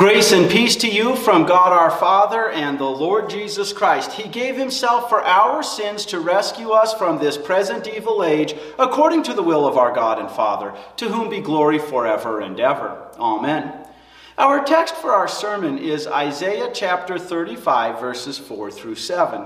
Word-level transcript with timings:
Grace 0.00 0.32
and 0.32 0.50
peace 0.50 0.76
to 0.76 0.88
you 0.88 1.14
from 1.14 1.44
God 1.44 1.74
our 1.74 1.90
Father 1.90 2.48
and 2.48 2.78
the 2.78 2.84
Lord 2.86 3.28
Jesus 3.28 3.70
Christ. 3.74 4.12
He 4.12 4.30
gave 4.30 4.56
himself 4.56 5.10
for 5.10 5.22
our 5.22 5.62
sins 5.62 6.06
to 6.06 6.20
rescue 6.20 6.70
us 6.70 6.94
from 6.94 7.18
this 7.18 7.36
present 7.36 7.86
evil 7.86 8.24
age, 8.24 8.54
according 8.78 9.24
to 9.24 9.34
the 9.34 9.42
will 9.42 9.66
of 9.66 9.76
our 9.76 9.92
God 9.92 10.18
and 10.18 10.30
Father, 10.30 10.74
to 10.96 11.10
whom 11.10 11.28
be 11.28 11.40
glory 11.40 11.78
forever 11.78 12.40
and 12.40 12.58
ever. 12.58 13.10
Amen. 13.18 13.74
Our 14.38 14.64
text 14.64 14.94
for 14.94 15.12
our 15.12 15.28
sermon 15.28 15.76
is 15.76 16.06
Isaiah 16.06 16.70
chapter 16.72 17.18
35, 17.18 18.00
verses 18.00 18.38
4 18.38 18.70
through 18.70 18.94
7. 18.94 19.44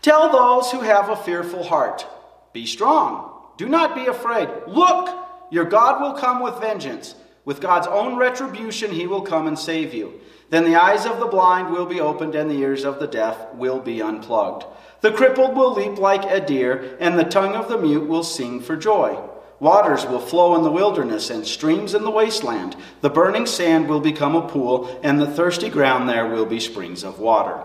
Tell 0.00 0.30
those 0.30 0.70
who 0.70 0.82
have 0.82 1.08
a 1.08 1.16
fearful 1.16 1.64
heart, 1.64 2.06
Be 2.52 2.66
strong, 2.66 3.32
do 3.56 3.68
not 3.68 3.96
be 3.96 4.06
afraid. 4.06 4.48
Look, 4.68 5.12
your 5.50 5.64
God 5.64 6.00
will 6.00 6.12
come 6.12 6.40
with 6.40 6.60
vengeance. 6.60 7.16
With 7.48 7.62
God's 7.62 7.86
own 7.86 8.18
retribution, 8.18 8.90
he 8.90 9.06
will 9.06 9.22
come 9.22 9.46
and 9.46 9.58
save 9.58 9.94
you. 9.94 10.20
Then 10.50 10.66
the 10.66 10.76
eyes 10.76 11.06
of 11.06 11.18
the 11.18 11.24
blind 11.24 11.70
will 11.70 11.86
be 11.86 11.98
opened, 11.98 12.34
and 12.34 12.50
the 12.50 12.58
ears 12.58 12.84
of 12.84 12.98
the 12.98 13.06
deaf 13.06 13.54
will 13.54 13.78
be 13.80 14.02
unplugged. 14.02 14.66
The 15.00 15.12
crippled 15.12 15.56
will 15.56 15.72
leap 15.72 15.96
like 15.96 16.30
a 16.30 16.44
deer, 16.44 16.98
and 17.00 17.18
the 17.18 17.24
tongue 17.24 17.54
of 17.54 17.70
the 17.70 17.78
mute 17.78 18.06
will 18.06 18.22
sing 18.22 18.60
for 18.60 18.76
joy. 18.76 19.18
Waters 19.60 20.04
will 20.04 20.20
flow 20.20 20.56
in 20.56 20.62
the 20.62 20.70
wilderness, 20.70 21.30
and 21.30 21.46
streams 21.46 21.94
in 21.94 22.04
the 22.04 22.10
wasteland. 22.10 22.76
The 23.00 23.08
burning 23.08 23.46
sand 23.46 23.88
will 23.88 24.00
become 24.00 24.36
a 24.36 24.46
pool, 24.46 25.00
and 25.02 25.18
the 25.18 25.26
thirsty 25.26 25.70
ground 25.70 26.06
there 26.06 26.26
will 26.26 26.44
be 26.44 26.60
springs 26.60 27.02
of 27.02 27.18
water. 27.18 27.64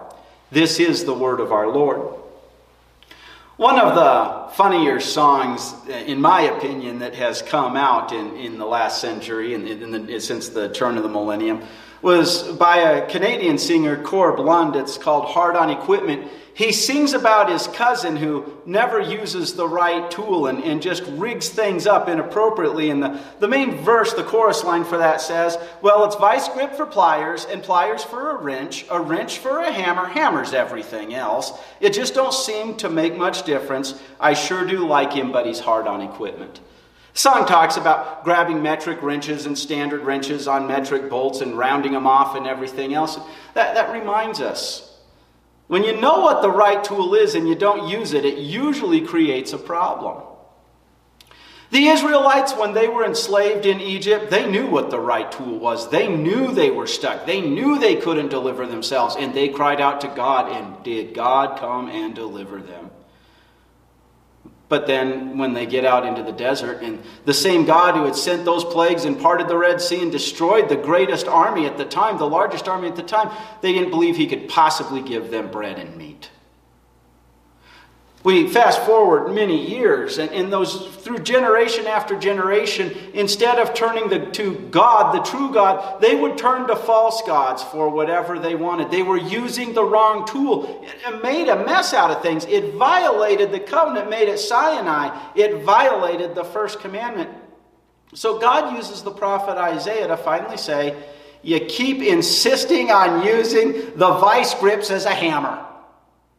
This 0.50 0.80
is 0.80 1.04
the 1.04 1.14
word 1.14 1.42
of 1.42 1.52
our 1.52 1.68
Lord. 1.68 2.23
One 3.58 3.80
of 3.80 3.94
the 3.94 4.56
funnier 4.56 5.00
songs, 5.00 5.76
uh, 5.88 5.92
in 5.92 6.20
my 6.20 6.42
opinion, 6.42 7.00
that 7.00 7.14
has 7.14 7.44
come 7.44 7.78
out 7.78 8.12
in, 8.12 8.36
in 8.36 8.58
the 8.58 8.66
last 8.66 9.00
century 9.00 9.54
and 9.54 10.24
since 10.24 10.50
the 10.50 10.70
turn 10.70 10.98
of 10.98 11.04
the 11.04 11.10
millennium 11.10 11.62
was 12.04 12.44
by 12.44 12.78
a 12.78 13.10
Canadian 13.10 13.58
singer, 13.58 14.02
Corb 14.04 14.40
Lund. 14.40 14.76
It's 14.76 14.98
called 14.98 15.26
Hard 15.26 15.56
on 15.56 15.70
Equipment 15.70 16.30
he 16.56 16.72
sings 16.72 17.14
about 17.14 17.52
his 17.52 17.66
cousin 17.66 18.16
who 18.16 18.62
never 18.66 19.00
uses 19.00 19.56
the 19.56 19.68
right 19.68 20.10
tool 20.12 20.46
and, 20.46 20.64
and 20.64 20.84
just 20.84 21.04
rigs 21.08 21.50
things 21.50 21.88
up 21.88 22.08
inappropriately. 22.08 22.92
And 22.92 23.02
the, 23.02 23.20
the 23.40 23.48
main 23.48 23.78
verse, 23.78 24.14
the 24.14 24.24
chorus 24.24 24.64
line 24.64 24.84
for 24.84 25.00
that 25.00 25.20
says, 25.20 25.58
Well, 25.82 26.06
it's 26.06 26.16
vice 26.16 26.48
grip 26.50 26.76
for 26.76 26.86
pliers 26.86 27.46
and 27.46 27.64
pliers 27.64 28.04
for 28.04 28.32
a 28.32 28.36
wrench, 28.36 28.86
a 28.92 29.02
wrench 29.02 29.40
for 29.40 29.60
a 29.60 29.72
hammer, 29.72 30.06
hammers 30.06 30.54
everything 30.54 31.16
else. 31.16 31.54
It 31.80 31.94
just 31.94 32.14
don't 32.14 32.34
seem 32.34 32.76
to 32.78 32.90
make 32.90 33.18
much 33.18 33.44
difference. 33.44 34.00
I 34.20 34.36
sure 34.36 34.64
do 34.64 34.86
like 34.86 35.14
him, 35.14 35.32
but 35.32 35.48
he's 35.48 35.60
hard 35.60 35.88
on 35.88 36.02
equipment. 36.02 36.60
Song 37.14 37.46
talks 37.46 37.78
about 37.78 38.24
grabbing 38.24 38.64
metric 38.64 39.02
wrenches 39.04 39.46
and 39.46 39.58
standard 39.58 40.02
wrenches 40.02 40.48
on 40.48 40.68
metric 40.68 41.10
bolts 41.10 41.42
and 41.42 41.58
rounding 41.58 41.92
them 41.92 42.08
off 42.08 42.36
and 42.36 42.48
everything 42.48 42.94
else. 42.94 43.20
That, 43.54 43.76
that 43.76 43.92
reminds 43.92 44.42
us 44.42 44.94
when 45.68 45.84
you 45.84 46.00
know 46.00 46.20
what 46.20 46.42
the 46.42 46.50
right 46.50 46.84
tool 46.84 47.14
is 47.14 47.36
and 47.36 47.48
you 47.48 47.56
don't 47.56 47.88
use 47.88 48.14
it, 48.14 48.26
it 48.26 48.38
usually 48.38 49.02
creates 49.02 49.54
a 49.54 49.58
problem. 49.58 50.24
The 51.72 51.88
Israelites, 51.88 52.56
when 52.56 52.74
they 52.74 52.88
were 52.88 53.04
enslaved 53.04 53.66
in 53.66 53.82
Egypt, 53.82 54.30
they 54.30 54.48
knew 54.48 54.68
what 54.68 54.92
the 54.92 55.00
right 55.00 55.32
tool 55.32 55.58
was. 55.58 55.90
They 55.90 56.08
knew 56.08 56.52
they 56.52 56.70
were 56.70 56.86
stuck. 56.86 57.26
They 57.26 57.42
knew 57.42 57.80
they 57.80 57.96
couldn't 57.96 58.30
deliver 58.30 58.68
themselves, 58.68 59.16
and 59.18 59.34
they 59.34 59.50
cried 59.50 59.82
out 59.82 60.02
to 60.02 60.08
God, 60.10 60.52
and 60.52 60.84
did 60.84 61.16
God 61.16 61.58
come 61.60 61.90
and 61.90 62.14
deliver 62.14 62.62
them? 62.62 62.92
But 64.74 64.88
then, 64.88 65.38
when 65.38 65.54
they 65.54 65.68
get 65.68 65.86
out 65.86 66.04
into 66.04 66.24
the 66.24 66.32
desert, 66.32 66.82
and 66.82 67.00
the 67.26 67.34
same 67.36 67.64
God 67.64 67.94
who 67.94 68.06
had 68.06 68.16
sent 68.16 68.44
those 68.44 68.66
plagues 68.66 69.06
and 69.06 69.20
parted 69.20 69.48
the 69.48 69.56
Red 69.56 69.80
Sea 69.80 70.02
and 70.02 70.12
destroyed 70.12 70.68
the 70.68 70.76
greatest 70.76 71.28
army 71.28 71.68
at 71.68 71.78
the 71.78 71.86
time, 71.86 72.18
the 72.18 72.28
largest 72.28 72.68
army 72.68 72.88
at 72.88 72.96
the 72.96 73.04
time, 73.04 73.30
they 73.62 73.72
didn't 73.72 73.92
believe 73.92 74.18
he 74.18 74.26
could 74.26 74.50
possibly 74.50 75.04
give 75.04 75.30
them 75.30 75.52
bread 75.52 75.78
and 75.78 75.96
meat. 75.96 76.32
We 78.24 78.48
fast 78.48 78.82
forward 78.84 79.34
many 79.34 79.70
years, 79.70 80.18
and 80.18 80.32
in 80.32 80.50
those 80.50 80.88
through 80.96 81.20
generation 81.20 81.88
after 81.88 82.18
generation, 82.18 82.96
instead 83.14 83.60
of 83.60 83.74
turning 83.74 84.08
the, 84.08 84.28
to 84.28 84.56
God, 84.72 85.14
the 85.14 85.30
true 85.30 85.54
God, 85.54 86.00
they 86.00 86.16
would 86.16 86.38
turn 86.38 86.68
to 86.68 86.76
false 86.78 87.22
gods 87.24 87.62
for 87.64 87.90
whatever 87.90 88.40
they 88.40 88.56
wanted. 88.56 88.92
They 88.92 89.04
were 89.04 89.18
using 89.18 89.74
the 89.74 89.84
wrong 89.84 90.26
tool. 90.26 90.86
It 90.86 91.22
made 91.22 91.50
a 91.50 91.66
mess 91.66 91.94
out 91.94 92.12
of 92.12 92.22
things. 92.22 92.46
It 92.46 92.76
violated 92.76 93.52
the 93.52 93.60
covenant 93.60 94.10
made 94.10 94.30
at 94.30 94.40
Sinai. 94.40 95.14
It 95.36 95.64
violated 95.64 96.34
the 96.34 96.46
first 96.46 96.80
commandment. 96.80 97.30
So 98.14 98.40
God 98.40 98.78
uses 98.78 99.02
the 99.02 99.12
prophet 99.12 99.58
Isaiah 99.58 100.08
to 100.08 100.16
finally 100.16 100.56
say, 100.58 100.96
"You 101.42 101.60
keep 101.60 102.02
insisting 102.02 102.90
on 102.90 103.26
using 103.26 103.98
the 103.98 104.12
vice 104.14 104.54
grips 104.54 104.92
as 104.92 105.04
a 105.04 105.14
hammer. 105.14 105.60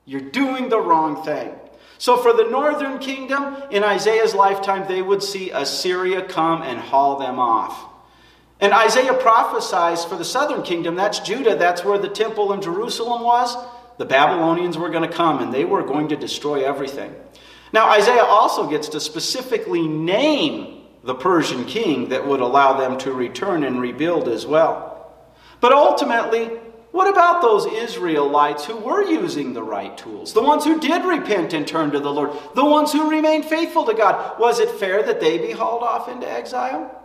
You're 0.07 0.23
doing 0.23 0.71
the 0.71 0.81
wrong 0.81 1.23
thing." 1.25 1.53
So, 1.99 2.17
for 2.17 2.33
the 2.33 2.51
northern 2.51 2.99
kingdom, 2.99 3.57
in 3.71 3.85
Isaiah's 3.85 4.35
lifetime, 4.35 4.87
they 4.89 5.01
would 5.01 5.23
see 5.23 5.51
Assyria 5.51 6.23
come 6.23 6.63
and 6.63 6.79
haul 6.79 7.19
them 7.19 7.39
off. 7.39 7.93
And 8.61 8.73
Isaiah 8.73 9.15
prophesies 9.15 10.05
for 10.05 10.17
the 10.17 10.25
southern 10.25 10.63
kingdom, 10.63 10.95
that's 10.95 11.21
Judah, 11.21 11.57
that's 11.57 11.85
where 11.85 11.99
the 11.99 12.09
temple 12.09 12.53
in 12.53 12.63
Jerusalem 12.63 13.23
was. 13.23 13.57
The 13.99 14.05
Babylonians 14.05 14.79
were 14.79 14.91
going 14.91 15.09
to 15.09 15.15
come 15.15 15.41
and 15.41 15.53
they 15.53 15.65
were 15.65 15.83
going 15.83 16.09
to 16.09 16.17
destroy 16.17 16.65
everything. 16.65 17.15
Now, 17.73 17.91
Isaiah 17.91 18.25
also 18.25 18.69
gets 18.69 18.89
to 18.91 19.01
specifically 19.01 19.87
name 19.87 20.83
the 21.03 21.15
Persian 21.15 21.65
king 21.65 22.09
that 22.09 22.27
would 22.27 22.41
allow 22.41 22.79
them 22.79 22.99
to 22.99 23.13
return 23.13 23.65
and 23.65 23.81
rebuild 23.81 24.29
as 24.29 24.47
well. 24.47 25.13
But 25.61 25.73
ultimately, 25.73 26.51
what 26.95 27.11
about 27.11 27.43
those 27.43 27.67
Israelites 27.67 28.65
who 28.67 28.77
were 28.77 29.03
using 29.03 29.53
the 29.53 29.65
right 29.65 29.99
tools? 29.99 30.33
The 30.33 30.41
ones 30.41 30.63
who 30.65 30.79
did 30.79 31.05
repent 31.05 31.53
and 31.53 31.67
turn 31.67 31.91
to 31.91 31.99
the 31.99 32.13
Lord? 32.13 32.31
The 32.55 32.65
ones 32.65 32.93
who 32.93 33.11
remained 33.11 33.47
faithful 33.47 33.85
to 33.87 33.95
God? 33.95 34.39
Was 34.39 34.61
it 34.61 34.71
fair 34.71 35.03
that 35.03 35.19
they 35.19 35.39
be 35.39 35.51
hauled 35.51 35.83
off 35.83 36.09
into 36.09 36.31
exile? 36.31 37.03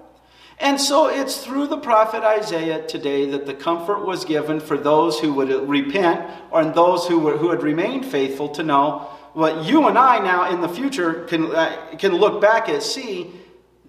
And 0.59 0.79
so 0.79 1.07
it's 1.07 1.43
through 1.43 1.65
the 1.69 1.79
prophet 1.79 2.21
Isaiah 2.21 2.85
today 2.85 3.31
that 3.31 3.47
the 3.47 3.55
comfort 3.55 4.05
was 4.05 4.25
given 4.25 4.59
for 4.59 4.77
those 4.77 5.19
who 5.19 5.33
would 5.33 5.49
repent 5.67 6.29
or 6.51 6.65
those 6.65 7.07
who, 7.07 7.17
were, 7.17 7.37
who 7.37 7.49
had 7.49 7.63
remained 7.63 8.05
faithful 8.05 8.49
to 8.49 8.61
know 8.61 9.09
what 9.33 9.65
you 9.65 9.87
and 9.87 9.97
I 9.97 10.19
now 10.19 10.51
in 10.51 10.61
the 10.61 10.69
future 10.69 11.23
can, 11.23 11.47
uh, 11.47 11.95
can 11.97 12.11
look 12.11 12.39
back 12.39 12.69
and 12.69 12.83
see 12.83 13.31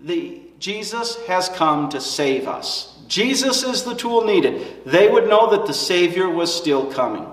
the, 0.00 0.41
Jesus 0.60 1.16
has 1.26 1.48
come 1.48 1.88
to 1.88 2.00
save 2.00 2.47
us. 2.47 2.98
Jesus 3.09 3.65
is 3.65 3.82
the 3.82 3.94
tool 3.94 4.25
needed. 4.25 4.84
They 4.84 5.09
would 5.09 5.26
know 5.26 5.50
that 5.50 5.66
the 5.66 5.72
Savior 5.72 6.28
was 6.28 6.54
still 6.54 6.93
coming. 6.93 7.26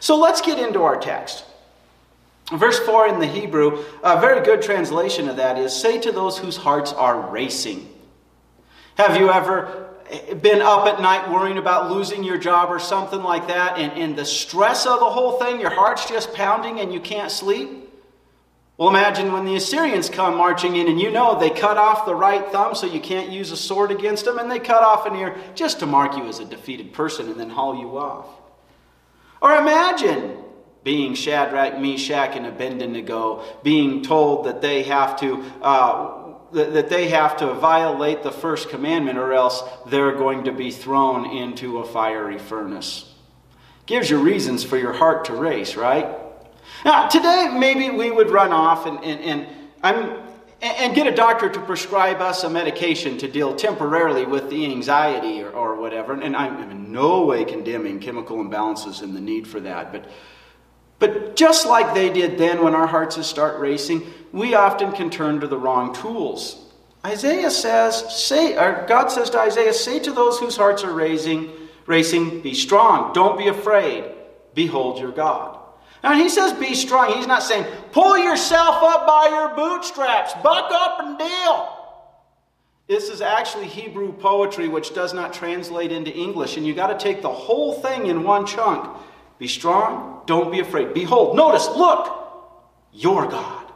So 0.00 0.18
let's 0.18 0.40
get 0.40 0.58
into 0.58 0.82
our 0.82 0.98
text. 0.98 1.44
Verse 2.50 2.80
4 2.80 3.08
in 3.08 3.20
the 3.20 3.26
Hebrew, 3.26 3.84
a 4.02 4.18
very 4.18 4.42
good 4.44 4.62
translation 4.62 5.28
of 5.28 5.36
that 5.36 5.58
is 5.58 5.72
say 5.72 6.00
to 6.00 6.10
those 6.10 6.38
whose 6.38 6.56
hearts 6.56 6.92
are 6.92 7.30
racing. 7.30 7.86
Have 8.96 9.20
you 9.20 9.30
ever 9.30 9.88
been 10.40 10.62
up 10.62 10.86
at 10.86 11.00
night 11.00 11.30
worrying 11.30 11.58
about 11.58 11.90
losing 11.90 12.24
your 12.24 12.38
job 12.38 12.70
or 12.70 12.78
something 12.78 13.22
like 13.22 13.46
that, 13.48 13.78
and, 13.78 13.92
and 13.92 14.16
the 14.16 14.24
stress 14.24 14.86
of 14.86 14.98
the 14.98 15.10
whole 15.10 15.38
thing, 15.38 15.60
your 15.60 15.70
heart's 15.70 16.08
just 16.08 16.32
pounding 16.32 16.80
and 16.80 16.92
you 16.92 16.98
can't 16.98 17.30
sleep? 17.30 17.89
Well, 18.80 18.88
imagine 18.88 19.30
when 19.34 19.44
the 19.44 19.56
Assyrians 19.56 20.08
come 20.08 20.38
marching 20.38 20.76
in, 20.76 20.88
and 20.88 20.98
you 20.98 21.10
know 21.10 21.38
they 21.38 21.50
cut 21.50 21.76
off 21.76 22.06
the 22.06 22.14
right 22.14 22.50
thumb 22.50 22.74
so 22.74 22.86
you 22.86 22.98
can't 22.98 23.30
use 23.30 23.50
a 23.50 23.56
sword 23.56 23.90
against 23.90 24.24
them, 24.24 24.38
and 24.38 24.50
they 24.50 24.58
cut 24.58 24.82
off 24.82 25.04
an 25.04 25.14
ear 25.16 25.36
just 25.54 25.80
to 25.80 25.86
mark 25.86 26.16
you 26.16 26.24
as 26.28 26.38
a 26.38 26.46
defeated 26.46 26.94
person 26.94 27.28
and 27.28 27.38
then 27.38 27.50
haul 27.50 27.78
you 27.78 27.98
off. 27.98 28.24
Or 29.42 29.54
imagine 29.54 30.34
being 30.82 31.12
Shadrach, 31.12 31.78
Meshach, 31.78 32.34
and 32.34 32.46
Abednego, 32.46 33.44
being 33.62 34.02
told 34.02 34.46
that 34.46 34.62
they 34.62 34.84
have 34.84 35.20
to. 35.20 35.44
Uh, 35.60 36.16
that 36.52 36.88
they 36.88 37.10
have 37.10 37.36
to 37.36 37.52
violate 37.54 38.24
the 38.24 38.32
first 38.32 38.70
commandment 38.70 39.18
or 39.18 39.32
else 39.32 39.62
they're 39.86 40.16
going 40.16 40.44
to 40.44 40.52
be 40.52 40.72
thrown 40.72 41.26
into 41.26 41.78
a 41.78 41.86
fiery 41.86 42.38
furnace. 42.38 43.14
Gives 43.86 44.10
you 44.10 44.18
reasons 44.18 44.64
for 44.64 44.76
your 44.76 44.92
heart 44.92 45.26
to 45.26 45.34
race, 45.34 45.76
right? 45.76 46.08
Now, 46.84 47.08
today, 47.08 47.54
maybe 47.56 47.90
we 47.90 48.10
would 48.10 48.30
run 48.30 48.52
off 48.52 48.86
and, 48.86 49.02
and, 49.04 49.20
and, 49.20 49.46
I'm, 49.82 50.20
and 50.62 50.94
get 50.94 51.06
a 51.06 51.14
doctor 51.14 51.48
to 51.48 51.60
prescribe 51.60 52.20
us 52.20 52.44
a 52.44 52.50
medication 52.50 53.18
to 53.18 53.28
deal 53.28 53.54
temporarily 53.54 54.26
with 54.26 54.50
the 54.50 54.66
anxiety 54.66 55.42
or, 55.42 55.50
or 55.50 55.76
whatever. 55.76 56.12
And 56.14 56.36
I'm 56.36 56.70
in 56.70 56.92
no 56.92 57.24
way 57.24 57.44
condemning 57.44 58.00
chemical 58.00 58.38
imbalances 58.38 59.02
and 59.02 59.14
the 59.14 59.20
need 59.20 59.46
for 59.46 59.60
that. 59.60 59.92
But, 59.92 60.06
but 60.98 61.36
just 61.36 61.66
like 61.66 61.94
they 61.94 62.12
did 62.12 62.38
then 62.38 62.62
when 62.62 62.74
our 62.74 62.86
hearts 62.86 63.24
start 63.26 63.58
racing, 63.60 64.02
we 64.32 64.54
often 64.54 64.92
can 64.92 65.10
turn 65.10 65.40
to 65.40 65.46
the 65.46 65.58
wrong 65.58 65.94
tools. 65.94 66.66
Isaiah 67.04 67.50
says, 67.50 68.14
say, 68.14 68.56
or 68.56 68.84
God 68.86 69.08
says 69.08 69.30
to 69.30 69.40
Isaiah, 69.40 69.72
say 69.72 69.98
to 70.00 70.12
those 70.12 70.38
whose 70.38 70.56
hearts 70.56 70.84
are 70.84 70.92
racing, 70.92 71.50
racing, 71.86 72.42
be 72.42 72.52
strong, 72.52 73.14
don't 73.14 73.38
be 73.38 73.48
afraid, 73.48 74.04
behold 74.52 74.98
your 74.98 75.12
God. 75.12 75.59
Now, 76.02 76.14
he 76.14 76.28
says 76.28 76.52
be 76.54 76.74
strong. 76.74 77.12
He's 77.12 77.26
not 77.26 77.42
saying 77.42 77.66
pull 77.92 78.16
yourself 78.18 78.82
up 78.82 79.06
by 79.06 79.28
your 79.28 79.54
bootstraps, 79.54 80.32
buck 80.42 80.70
up 80.72 81.00
and 81.00 81.18
deal. 81.18 81.76
This 82.88 83.08
is 83.08 83.20
actually 83.20 83.66
Hebrew 83.66 84.12
poetry, 84.12 84.66
which 84.66 84.94
does 84.94 85.14
not 85.14 85.32
translate 85.32 85.92
into 85.92 86.12
English. 86.12 86.56
And 86.56 86.66
you 86.66 86.74
got 86.74 86.88
to 86.88 86.98
take 86.98 87.22
the 87.22 87.28
whole 87.28 87.74
thing 87.74 88.06
in 88.06 88.24
one 88.24 88.46
chunk. 88.46 88.88
Be 89.38 89.46
strong, 89.46 90.22
don't 90.26 90.50
be 90.50 90.58
afraid. 90.58 90.92
Behold, 90.92 91.36
notice, 91.36 91.68
look, 91.68 92.16
your 92.92 93.26
God. 93.26 93.72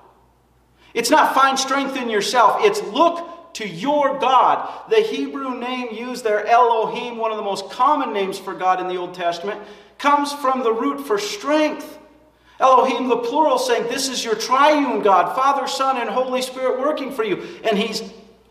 It's 0.94 1.10
not 1.10 1.34
find 1.34 1.58
strength 1.58 1.96
in 1.96 2.10
yourself, 2.10 2.58
it's 2.60 2.82
look 2.82 3.54
to 3.54 3.68
your 3.68 4.18
God. 4.18 4.90
The 4.90 5.00
Hebrew 5.00 5.58
name 5.58 5.94
used 5.94 6.24
there, 6.24 6.44
Elohim, 6.46 7.16
one 7.16 7.30
of 7.30 7.36
the 7.36 7.44
most 7.44 7.70
common 7.70 8.12
names 8.12 8.38
for 8.38 8.52
God 8.52 8.80
in 8.80 8.88
the 8.88 8.96
Old 8.96 9.14
Testament, 9.14 9.60
comes 9.96 10.32
from 10.32 10.62
the 10.62 10.72
root 10.72 11.06
for 11.06 11.18
strength. 11.18 11.98
Elohim, 12.60 13.08
the 13.08 13.16
plural, 13.16 13.58
saying, 13.58 13.84
This 13.84 14.08
is 14.08 14.24
your 14.24 14.36
triune 14.36 15.02
God, 15.02 15.34
Father, 15.34 15.66
Son, 15.66 15.98
and 15.98 16.08
Holy 16.08 16.42
Spirit 16.42 16.80
working 16.80 17.12
for 17.12 17.24
you. 17.24 17.42
And 17.64 17.76
He's 17.76 18.02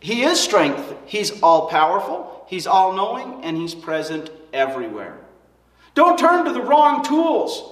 he 0.03 0.23
is 0.23 0.37
strength. 0.37 0.93
He's 1.05 1.41
all 1.41 1.69
powerful, 1.69 2.45
He's 2.49 2.67
all 2.67 2.91
knowing, 2.91 3.41
and 3.45 3.55
He's 3.55 3.73
present 3.73 4.29
everywhere. 4.51 5.17
Don't 5.95 6.19
turn 6.19 6.43
to 6.43 6.51
the 6.51 6.61
wrong 6.61 7.05
tools. 7.05 7.69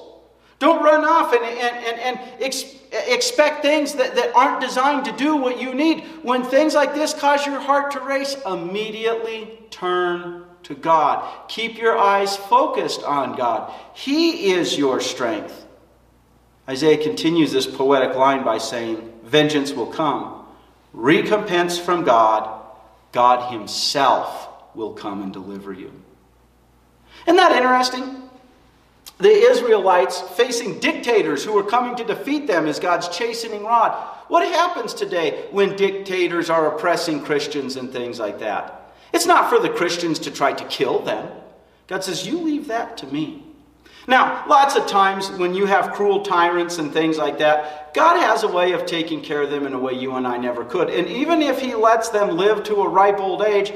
Don't 0.57 0.81
run 0.81 1.03
off 1.03 1.33
and, 1.33 1.43
and, 1.43 1.85
and, 1.85 1.99
and 1.99 2.41
ex- 2.41 2.75
expect 2.91 3.63
things 3.63 3.95
that, 3.95 4.15
that 4.15 4.33
aren't 4.33 4.61
designed 4.61 5.03
to 5.05 5.11
do 5.11 5.35
what 5.35 5.59
you 5.59 5.73
need. 5.73 6.05
When 6.21 6.43
things 6.43 6.73
like 6.73 6.93
this 6.93 7.13
cause 7.13 7.45
your 7.45 7.59
heart 7.59 7.91
to 7.91 7.99
race, 7.99 8.37
immediately 8.45 9.59
turn 9.69 10.45
to 10.63 10.75
God. 10.75 11.49
Keep 11.49 11.79
your 11.79 11.97
eyes 11.97 12.37
focused 12.37 13.03
on 13.03 13.35
God. 13.35 13.73
He 13.93 14.51
is 14.53 14.77
your 14.77 15.01
strength. 15.01 15.65
Isaiah 16.71 17.03
continues 17.03 17.51
this 17.51 17.67
poetic 17.67 18.15
line 18.15 18.45
by 18.45 18.57
saying, 18.57 19.11
Vengeance 19.23 19.73
will 19.73 19.87
come 19.87 20.45
recompense 20.93 21.77
from 21.77 22.05
God, 22.05 22.61
God 23.11 23.51
Himself 23.51 24.49
will 24.73 24.93
come 24.93 25.21
and 25.21 25.33
deliver 25.33 25.73
you. 25.73 25.91
Isn't 27.25 27.35
that 27.35 27.51
interesting? 27.51 28.29
The 29.17 29.29
Israelites 29.29 30.21
facing 30.21 30.79
dictators 30.79 31.43
who 31.43 31.57
are 31.57 31.63
coming 31.63 31.95
to 31.97 32.05
defeat 32.05 32.47
them 32.47 32.67
as 32.67 32.79
God's 32.79 33.09
chastening 33.09 33.63
rod. 33.63 33.91
What 34.29 34.47
happens 34.47 34.93
today 34.93 35.47
when 35.51 35.75
dictators 35.75 36.49
are 36.49 36.73
oppressing 36.73 37.23
Christians 37.23 37.75
and 37.75 37.91
things 37.91 38.17
like 38.17 38.39
that? 38.39 38.93
It's 39.13 39.25
not 39.25 39.49
for 39.49 39.59
the 39.59 39.69
Christians 39.69 40.19
to 40.19 40.31
try 40.31 40.53
to 40.53 40.65
kill 40.65 40.99
them. 40.99 41.29
God 41.87 42.03
says, 42.03 42.25
You 42.25 42.39
leave 42.39 42.67
that 42.67 42.95
to 42.97 43.07
me. 43.07 43.43
Now, 44.07 44.45
lots 44.47 44.75
of 44.75 44.87
times 44.87 45.29
when 45.31 45.53
you 45.53 45.65
have 45.65 45.93
cruel 45.93 46.23
tyrants 46.23 46.79
and 46.79 46.91
things 46.91 47.17
like 47.17 47.37
that, 47.39 47.93
God 47.93 48.19
has 48.19 48.43
a 48.43 48.47
way 48.47 48.71
of 48.71 48.85
taking 48.85 49.21
care 49.21 49.41
of 49.41 49.51
them 49.51 49.67
in 49.67 49.73
a 49.73 49.79
way 49.79 49.93
you 49.93 50.15
and 50.15 50.25
I 50.25 50.37
never 50.37 50.65
could. 50.65 50.89
And 50.89 51.07
even 51.07 51.41
if 51.41 51.59
He 51.59 51.75
lets 51.75 52.09
them 52.09 52.37
live 52.37 52.63
to 52.63 52.81
a 52.81 52.89
ripe 52.89 53.19
old 53.19 53.43
age, 53.43 53.71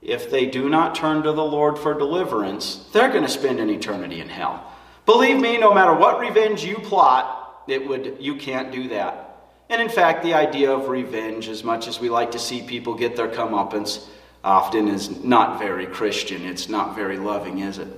if 0.00 0.30
they 0.30 0.46
do 0.46 0.68
not 0.68 0.94
turn 0.94 1.22
to 1.24 1.32
the 1.32 1.44
Lord 1.44 1.78
for 1.78 1.92
deliverance, 1.92 2.86
they're 2.92 3.10
going 3.10 3.24
to 3.24 3.28
spend 3.28 3.60
an 3.60 3.68
eternity 3.68 4.20
in 4.20 4.28
hell. 4.28 4.64
Believe 5.06 5.40
me, 5.40 5.58
no 5.58 5.74
matter 5.74 5.94
what 5.94 6.20
revenge 6.20 6.64
you 6.64 6.76
plot, 6.76 7.64
it 7.66 7.86
would 7.86 8.16
you 8.20 8.36
can't 8.36 8.72
do 8.72 8.88
that. 8.88 9.24
And 9.68 9.82
in 9.82 9.88
fact, 9.88 10.22
the 10.22 10.34
idea 10.34 10.72
of 10.72 10.88
revenge, 10.88 11.48
as 11.48 11.62
much 11.62 11.88
as 11.88 12.00
we 12.00 12.08
like 12.08 12.30
to 12.30 12.38
see 12.38 12.62
people 12.62 12.94
get 12.94 13.16
their 13.16 13.28
comeuppance, 13.28 14.06
often 14.42 14.88
is 14.88 15.22
not 15.22 15.58
very 15.58 15.86
Christian. 15.86 16.46
It's 16.46 16.68
not 16.68 16.94
very 16.94 17.18
loving, 17.18 17.58
is 17.58 17.78
it? 17.78 17.88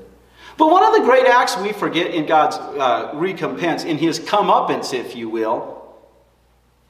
But 0.56 0.70
one 0.70 0.84
of 0.84 0.94
the 0.94 1.04
great 1.08 1.26
acts 1.26 1.56
we 1.56 1.72
forget 1.72 2.12
in 2.12 2.26
God's 2.26 2.56
uh, 2.56 3.12
recompense, 3.14 3.84
in 3.84 3.98
his 3.98 4.20
comeuppance, 4.20 4.92
if 4.92 5.16
you 5.16 5.28
will, 5.28 5.80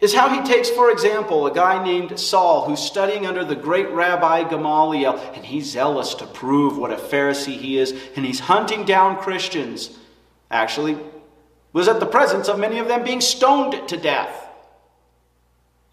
is 0.00 0.14
how 0.14 0.28
he 0.30 0.46
takes, 0.50 0.70
for 0.70 0.90
example, 0.90 1.46
a 1.46 1.54
guy 1.54 1.84
named 1.84 2.18
Saul 2.18 2.66
who's 2.66 2.80
studying 2.80 3.26
under 3.26 3.44
the 3.44 3.54
great 3.54 3.90
Rabbi 3.90 4.48
Gamaliel, 4.48 5.18
and 5.34 5.44
he's 5.44 5.70
zealous 5.70 6.14
to 6.14 6.26
prove 6.26 6.78
what 6.78 6.90
a 6.90 6.96
Pharisee 6.96 7.58
he 7.58 7.78
is, 7.78 7.94
and 8.16 8.24
he's 8.24 8.40
hunting 8.40 8.84
down 8.84 9.18
Christians. 9.18 9.96
Actually, 10.50 10.98
was 11.72 11.86
at 11.86 12.00
the 12.00 12.06
presence 12.06 12.48
of 12.48 12.58
many 12.58 12.78
of 12.78 12.88
them 12.88 13.04
being 13.04 13.20
stoned 13.20 13.88
to 13.88 13.96
death. 13.96 14.48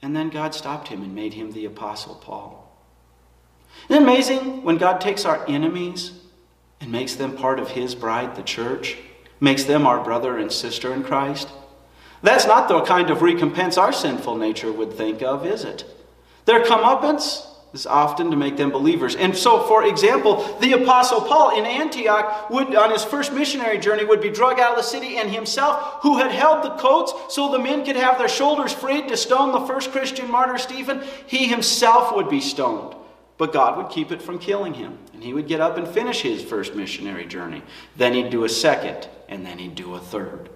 And 0.01 0.15
then 0.15 0.29
God 0.29 0.55
stopped 0.55 0.87
him 0.87 1.03
and 1.03 1.13
made 1.13 1.33
him 1.33 1.51
the 1.51 1.65
Apostle 1.65 2.15
Paul. 2.15 2.63
Isn't 3.89 4.01
it 4.01 4.05
amazing 4.05 4.63
when 4.63 4.77
God 4.77 5.01
takes 5.01 5.25
our 5.25 5.45
enemies 5.47 6.11
and 6.79 6.91
makes 6.91 7.15
them 7.15 7.35
part 7.35 7.59
of 7.59 7.71
His 7.71 7.95
bride, 7.95 8.35
the 8.35 8.43
church, 8.43 8.97
makes 9.39 9.63
them 9.63 9.85
our 9.85 10.03
brother 10.03 10.37
and 10.37 10.51
sister 10.51 10.93
in 10.93 11.03
Christ. 11.03 11.49
That's 12.23 12.47
not 12.47 12.67
the 12.67 12.81
kind 12.81 13.09
of 13.09 13.21
recompense 13.21 13.77
our 13.77 13.93
sinful 13.93 14.37
nature 14.37 14.71
would 14.71 14.93
think 14.93 15.21
of, 15.21 15.45
is 15.45 15.63
it? 15.63 15.85
Their 16.45 16.63
comeuppance 16.63 17.45
is 17.73 17.85
often 17.85 18.31
to 18.31 18.37
make 18.37 18.57
them 18.57 18.71
believers. 18.71 19.15
And 19.15 19.35
so, 19.35 19.67
for 19.67 19.85
example, 19.85 20.57
the 20.59 20.73
Apostle 20.73 21.21
Paul 21.21 21.57
in 21.57 21.65
Antioch 21.65 22.49
would, 22.49 22.73
on 22.75 22.91
his 22.91 23.03
first 23.03 23.33
missionary 23.33 23.77
journey, 23.77 24.05
would 24.05 24.21
be 24.21 24.29
drug 24.29 24.59
out 24.59 24.71
of 24.71 24.77
the 24.77 24.83
city, 24.83 25.17
and 25.17 25.29
himself, 25.29 26.01
who 26.01 26.17
had 26.17 26.31
held 26.31 26.63
the 26.63 26.75
coats 26.77 27.13
so 27.29 27.51
the 27.51 27.59
men 27.59 27.85
could 27.85 27.97
have 27.97 28.17
their 28.17 28.29
shoulders 28.29 28.73
freed 28.73 29.07
to 29.09 29.17
stone 29.17 29.51
the 29.51 29.67
first 29.67 29.91
Christian 29.91 30.31
martyr, 30.31 30.57
Stephen, 30.57 31.03
he 31.27 31.47
himself 31.47 32.15
would 32.15 32.29
be 32.29 32.41
stoned. 32.41 32.95
But 33.37 33.53
God 33.53 33.77
would 33.77 33.89
keep 33.89 34.11
it 34.11 34.21
from 34.21 34.39
killing 34.39 34.73
him. 34.73 34.97
And 35.13 35.23
he 35.23 35.33
would 35.33 35.47
get 35.47 35.61
up 35.61 35.77
and 35.77 35.87
finish 35.87 36.21
his 36.21 36.43
first 36.43 36.75
missionary 36.75 37.25
journey. 37.25 37.61
Then 37.95 38.13
he'd 38.13 38.29
do 38.29 38.45
a 38.45 38.49
second, 38.49 39.07
and 39.29 39.45
then 39.45 39.59
he'd 39.59 39.75
do 39.75 39.95
a 39.95 39.99
third. 39.99 40.49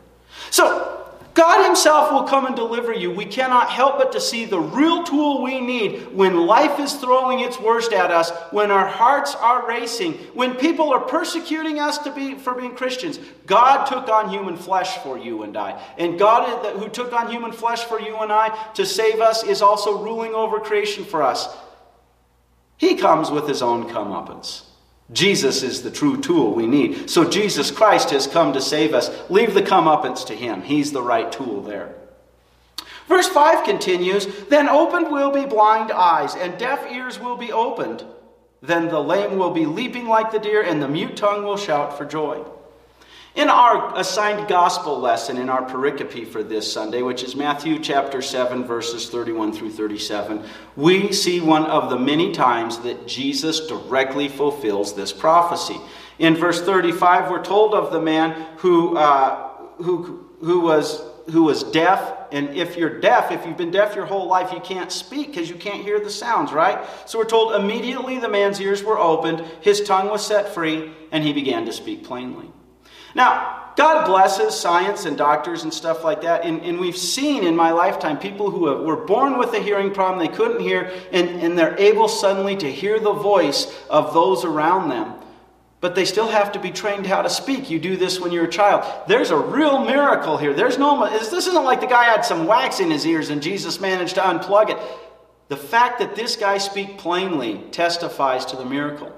So, 0.49 1.01
God 1.33 1.65
Himself 1.65 2.11
will 2.11 2.23
come 2.23 2.45
and 2.45 2.55
deliver 2.55 2.91
you. 2.91 3.09
We 3.09 3.25
cannot 3.25 3.69
help 3.69 3.97
but 3.97 4.11
to 4.11 4.19
see 4.19 4.43
the 4.43 4.59
real 4.59 5.03
tool 5.03 5.41
we 5.41 5.61
need 5.61 6.13
when 6.13 6.45
life 6.45 6.77
is 6.79 6.93
throwing 6.95 7.39
its 7.39 7.57
worst 7.57 7.93
at 7.93 8.11
us, 8.11 8.31
when 8.51 8.69
our 8.69 8.85
hearts 8.85 9.33
are 9.35 9.65
racing, 9.65 10.13
when 10.33 10.55
people 10.55 10.91
are 10.91 10.99
persecuting 10.99 11.79
us 11.79 11.99
to 11.99 12.11
be, 12.11 12.35
for 12.35 12.53
being 12.53 12.75
Christians. 12.75 13.17
God 13.45 13.85
took 13.85 14.09
on 14.09 14.29
human 14.29 14.57
flesh 14.57 14.97
for 14.97 15.17
you 15.17 15.43
and 15.43 15.55
I. 15.55 15.81
And 15.97 16.19
God, 16.19 16.65
who 16.77 16.89
took 16.89 17.13
on 17.13 17.31
human 17.31 17.53
flesh 17.53 17.85
for 17.85 17.99
you 17.99 18.17
and 18.17 18.31
I 18.31 18.49
to 18.73 18.85
save 18.85 19.21
us, 19.21 19.43
is 19.43 19.61
also 19.61 20.03
ruling 20.03 20.33
over 20.33 20.59
creation 20.59 21.05
for 21.05 21.23
us. 21.23 21.55
He 22.81 22.95
comes 22.95 23.29
with 23.29 23.47
his 23.47 23.61
own 23.61 23.87
comeuppance. 23.87 24.63
Jesus 25.11 25.61
is 25.61 25.83
the 25.83 25.91
true 25.91 26.19
tool 26.19 26.55
we 26.55 26.65
need. 26.65 27.11
So 27.11 27.29
Jesus 27.29 27.69
Christ 27.69 28.09
has 28.09 28.25
come 28.25 28.53
to 28.53 28.59
save 28.59 28.95
us. 28.95 29.11
Leave 29.29 29.53
the 29.53 29.61
comeuppance 29.61 30.25
to 30.25 30.35
him. 30.35 30.63
He's 30.63 30.91
the 30.91 31.03
right 31.03 31.31
tool 31.31 31.61
there. 31.61 31.93
Verse 33.07 33.27
5 33.27 33.63
continues 33.65 34.25
Then 34.45 34.67
opened 34.67 35.11
will 35.11 35.29
be 35.29 35.45
blind 35.45 35.91
eyes, 35.91 36.33
and 36.33 36.57
deaf 36.57 36.91
ears 36.91 37.19
will 37.19 37.37
be 37.37 37.51
opened. 37.51 38.03
Then 38.63 38.87
the 38.87 38.99
lame 38.99 39.37
will 39.37 39.51
be 39.51 39.67
leaping 39.67 40.07
like 40.07 40.31
the 40.31 40.39
deer, 40.39 40.63
and 40.63 40.81
the 40.81 40.87
mute 40.87 41.15
tongue 41.15 41.43
will 41.43 41.57
shout 41.57 41.95
for 41.95 42.05
joy. 42.05 42.43
In 43.33 43.49
our 43.49 43.97
assigned 43.97 44.49
gospel 44.49 44.99
lesson, 44.99 45.37
in 45.37 45.49
our 45.49 45.61
pericope 45.61 46.27
for 46.27 46.43
this 46.43 46.71
Sunday, 46.71 47.01
which 47.01 47.23
is 47.23 47.33
Matthew 47.33 47.79
chapter 47.79 48.21
7, 48.21 48.65
verses 48.65 49.09
31 49.09 49.53
through 49.53 49.71
37, 49.71 50.43
we 50.75 51.13
see 51.13 51.39
one 51.39 51.65
of 51.65 51.89
the 51.89 51.97
many 51.97 52.33
times 52.33 52.79
that 52.79 53.07
Jesus 53.07 53.67
directly 53.67 54.27
fulfills 54.27 54.93
this 54.93 55.13
prophecy. 55.13 55.77
In 56.19 56.35
verse 56.35 56.61
35, 56.61 57.31
we're 57.31 57.41
told 57.41 57.73
of 57.73 57.93
the 57.93 58.01
man 58.01 58.31
who, 58.57 58.97
uh, 58.97 59.47
who, 59.77 60.27
who, 60.41 60.59
was, 60.59 61.01
who 61.29 61.43
was 61.43 61.63
deaf. 61.63 62.13
And 62.33 62.49
if 62.49 62.75
you're 62.75 62.99
deaf, 62.99 63.31
if 63.31 63.45
you've 63.45 63.55
been 63.55 63.71
deaf 63.71 63.95
your 63.95 64.05
whole 64.05 64.27
life, 64.27 64.51
you 64.51 64.59
can't 64.59 64.91
speak 64.91 65.27
because 65.27 65.49
you 65.49 65.55
can't 65.55 65.83
hear 65.83 66.01
the 66.01 66.09
sounds, 66.09 66.51
right? 66.51 66.85
So 67.05 67.17
we're 67.17 67.25
told 67.25 67.55
immediately 67.55 68.19
the 68.19 68.27
man's 68.27 68.59
ears 68.59 68.83
were 68.83 68.99
opened, 68.99 69.39
his 69.61 69.79
tongue 69.81 70.09
was 70.09 70.25
set 70.25 70.53
free, 70.53 70.91
and 71.13 71.23
he 71.23 71.31
began 71.31 71.65
to 71.65 71.71
speak 71.71 72.03
plainly. 72.03 72.51
Now, 73.15 73.61
God 73.75 74.05
blesses 74.05 74.53
science 74.53 75.05
and 75.05 75.17
doctors 75.17 75.63
and 75.63 75.73
stuff 75.73 76.03
like 76.03 76.21
that. 76.21 76.43
And, 76.43 76.61
and 76.61 76.79
we've 76.79 76.97
seen 76.97 77.43
in 77.43 77.55
my 77.55 77.71
lifetime 77.71 78.17
people 78.19 78.51
who 78.51 78.67
have, 78.67 78.79
were 78.81 79.05
born 79.05 79.37
with 79.37 79.53
a 79.53 79.59
hearing 79.59 79.93
problem, 79.93 80.19
they 80.19 80.33
couldn't 80.33 80.59
hear, 80.59 80.91
and, 81.11 81.29
and 81.29 81.57
they're 81.57 81.77
able 81.79 82.07
suddenly 82.07 82.55
to 82.57 82.71
hear 82.71 82.99
the 82.99 83.13
voice 83.13 83.73
of 83.89 84.13
those 84.13 84.43
around 84.43 84.89
them. 84.89 85.13
But 85.79 85.95
they 85.95 86.05
still 86.05 86.27
have 86.27 86.51
to 86.51 86.59
be 86.59 86.69
trained 86.69 87.07
how 87.07 87.23
to 87.23 87.29
speak. 87.29 87.71
You 87.71 87.79
do 87.79 87.97
this 87.97 88.19
when 88.19 88.31
you're 88.31 88.45
a 88.45 88.51
child. 88.51 88.85
There's 89.07 89.31
a 89.31 89.37
real 89.37 89.83
miracle 89.83 90.37
here. 90.37 90.53
There's 90.53 90.77
no, 90.77 91.09
this 91.09 91.33
isn't 91.33 91.63
like 91.63 91.81
the 91.81 91.87
guy 91.87 92.03
had 92.03 92.23
some 92.23 92.45
wax 92.45 92.79
in 92.79 92.91
his 92.91 93.05
ears 93.05 93.29
and 93.29 93.41
Jesus 93.41 93.79
managed 93.79 94.15
to 94.15 94.21
unplug 94.21 94.69
it. 94.69 94.77
The 95.47 95.57
fact 95.57 95.99
that 95.99 96.15
this 96.15 96.35
guy 96.35 96.59
speak 96.59 96.99
plainly 96.99 97.63
testifies 97.71 98.45
to 98.47 98.57
the 98.57 98.65
miracle. 98.65 99.11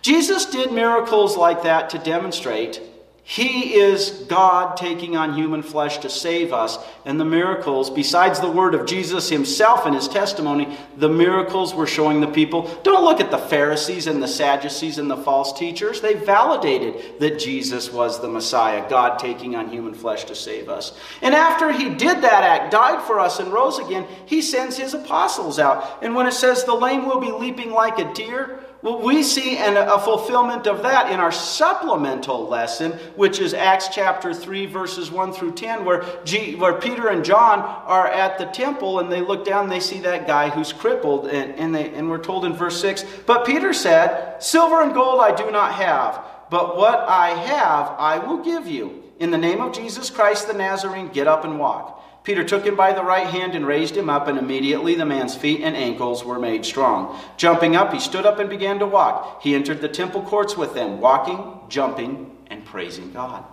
Jesus 0.00 0.46
did 0.46 0.72
miracles 0.72 1.36
like 1.36 1.64
that 1.64 1.90
to 1.90 1.98
demonstrate 1.98 2.80
He 3.28 3.74
is 3.74 4.10
God 4.28 4.76
taking 4.76 5.16
on 5.16 5.34
human 5.34 5.60
flesh 5.60 5.98
to 5.98 6.08
save 6.08 6.52
us. 6.52 6.78
And 7.04 7.18
the 7.18 7.24
miracles, 7.24 7.90
besides 7.90 8.38
the 8.38 8.48
word 8.48 8.72
of 8.72 8.86
Jesus 8.86 9.28
himself 9.28 9.84
and 9.84 9.96
his 9.96 10.06
testimony, 10.06 10.78
the 10.96 11.08
miracles 11.08 11.74
were 11.74 11.88
showing 11.88 12.20
the 12.20 12.28
people. 12.28 12.70
Don't 12.84 13.04
look 13.04 13.18
at 13.18 13.32
the 13.32 13.36
Pharisees 13.36 14.06
and 14.06 14.22
the 14.22 14.28
Sadducees 14.28 14.98
and 14.98 15.10
the 15.10 15.16
false 15.16 15.52
teachers. 15.52 16.00
They 16.00 16.14
validated 16.14 17.18
that 17.18 17.40
Jesus 17.40 17.92
was 17.92 18.20
the 18.20 18.28
Messiah, 18.28 18.88
God 18.88 19.18
taking 19.18 19.56
on 19.56 19.70
human 19.70 19.92
flesh 19.92 20.22
to 20.26 20.36
save 20.36 20.68
us. 20.68 20.96
And 21.20 21.34
after 21.34 21.72
he 21.72 21.88
did 21.88 22.22
that 22.22 22.44
act, 22.44 22.70
died 22.70 23.04
for 23.08 23.18
us, 23.18 23.40
and 23.40 23.52
rose 23.52 23.80
again, 23.80 24.06
he 24.26 24.40
sends 24.40 24.76
his 24.76 24.94
apostles 24.94 25.58
out. 25.58 25.98
And 26.00 26.14
when 26.14 26.28
it 26.28 26.32
says 26.32 26.62
the 26.62 26.74
lame 26.74 27.06
will 27.06 27.18
be 27.18 27.32
leaping 27.32 27.72
like 27.72 27.98
a 27.98 28.14
deer, 28.14 28.65
well, 28.82 29.00
we 29.00 29.22
see 29.22 29.56
an, 29.56 29.76
a 29.76 29.98
fulfillment 29.98 30.66
of 30.66 30.82
that 30.82 31.10
in 31.10 31.18
our 31.18 31.32
supplemental 31.32 32.46
lesson, 32.46 32.92
which 33.16 33.40
is 33.40 33.54
Acts 33.54 33.88
chapter 33.88 34.34
3, 34.34 34.66
verses 34.66 35.10
1 35.10 35.32
through 35.32 35.52
10, 35.52 35.84
where, 35.84 36.04
G, 36.24 36.54
where 36.56 36.74
Peter 36.74 37.08
and 37.08 37.24
John 37.24 37.60
are 37.60 38.06
at 38.06 38.38
the 38.38 38.44
temple 38.46 39.00
and 39.00 39.10
they 39.10 39.22
look 39.22 39.44
down 39.44 39.64
and 39.64 39.72
they 39.72 39.80
see 39.80 40.00
that 40.00 40.26
guy 40.26 40.50
who's 40.50 40.72
crippled. 40.72 41.26
And, 41.26 41.54
and, 41.54 41.74
they, 41.74 41.92
and 41.94 42.10
we're 42.10 42.22
told 42.22 42.44
in 42.44 42.52
verse 42.52 42.80
6 42.80 43.04
But 43.24 43.46
Peter 43.46 43.72
said, 43.72 44.40
Silver 44.42 44.82
and 44.82 44.92
gold 44.92 45.20
I 45.20 45.34
do 45.34 45.50
not 45.50 45.72
have, 45.72 46.22
but 46.50 46.76
what 46.76 47.00
I 47.08 47.30
have 47.30 47.94
I 47.98 48.18
will 48.18 48.44
give 48.44 48.66
you. 48.66 49.02
In 49.18 49.30
the 49.30 49.38
name 49.38 49.62
of 49.62 49.74
Jesus 49.74 50.10
Christ 50.10 50.46
the 50.46 50.52
Nazarene, 50.52 51.08
get 51.08 51.26
up 51.26 51.44
and 51.44 51.58
walk. 51.58 51.95
Peter 52.26 52.42
took 52.42 52.66
him 52.66 52.74
by 52.74 52.92
the 52.92 53.04
right 53.04 53.28
hand 53.28 53.54
and 53.54 53.64
raised 53.64 53.96
him 53.96 54.10
up, 54.10 54.26
and 54.26 54.36
immediately 54.36 54.96
the 54.96 55.06
man's 55.06 55.36
feet 55.36 55.60
and 55.60 55.76
ankles 55.76 56.24
were 56.24 56.40
made 56.40 56.66
strong. 56.66 57.16
Jumping 57.36 57.76
up, 57.76 57.92
he 57.92 58.00
stood 58.00 58.26
up 58.26 58.40
and 58.40 58.50
began 58.50 58.80
to 58.80 58.86
walk. 58.86 59.40
He 59.44 59.54
entered 59.54 59.80
the 59.80 59.88
temple 59.88 60.22
courts 60.22 60.56
with 60.56 60.74
them, 60.74 61.00
walking, 61.00 61.60
jumping, 61.68 62.36
and 62.48 62.64
praising 62.64 63.12
God. 63.12 63.44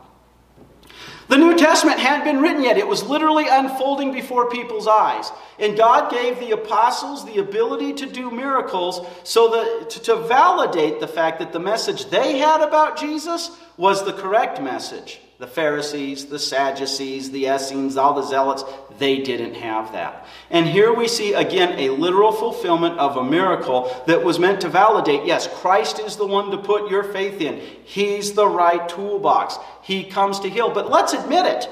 The 1.27 1.37
New 1.37 1.55
Testament 1.55 1.99
hadn't 1.99 2.25
been 2.25 2.41
written 2.41 2.63
yet. 2.63 2.79
It 2.79 2.87
was 2.87 3.03
literally 3.03 3.47
unfolding 3.47 4.11
before 4.11 4.49
people's 4.49 4.87
eyes. 4.87 5.31
And 5.59 5.77
God 5.77 6.09
gave 6.09 6.39
the 6.39 6.51
apostles 6.51 7.25
the 7.25 7.37
ability 7.37 7.93
to 7.93 8.07
do 8.07 8.31
miracles 8.31 9.05
so 9.23 9.51
that 9.51 9.91
to 9.91 10.15
validate 10.15 10.99
the 10.99 11.07
fact 11.07 11.37
that 11.39 11.53
the 11.53 11.59
message 11.59 12.07
they 12.07 12.39
had 12.39 12.61
about 12.61 12.97
Jesus 12.97 13.51
was 13.77 14.03
the 14.03 14.13
correct 14.13 14.59
message. 14.59 15.19
The 15.43 15.47
Pharisees, 15.47 16.27
the 16.27 16.39
Sadducees, 16.39 17.31
the 17.31 17.47
Essenes, 17.47 17.97
all 17.97 18.13
the 18.13 18.25
Zealots, 18.25 18.63
they 18.97 19.19
didn't 19.19 19.55
have 19.55 19.91
that. 19.91 20.25
And 20.49 20.65
here 20.65 20.93
we 20.93 21.09
see 21.09 21.33
again 21.33 21.77
a 21.77 21.89
literal 21.89 22.31
fulfillment 22.31 22.97
of 22.97 23.17
a 23.17 23.25
miracle 23.25 23.93
that 24.07 24.23
was 24.23 24.39
meant 24.39 24.61
to 24.61 24.69
validate 24.69 25.25
yes, 25.25 25.49
Christ 25.55 25.99
is 25.99 26.15
the 26.15 26.25
one 26.25 26.51
to 26.51 26.57
put 26.57 26.89
your 26.89 27.03
faith 27.03 27.41
in. 27.41 27.59
He's 27.83 28.31
the 28.31 28.47
right 28.47 28.87
toolbox. 28.87 29.57
He 29.81 30.05
comes 30.05 30.39
to 30.39 30.49
heal. 30.49 30.69
But 30.69 30.89
let's 30.89 31.11
admit 31.11 31.45
it. 31.45 31.69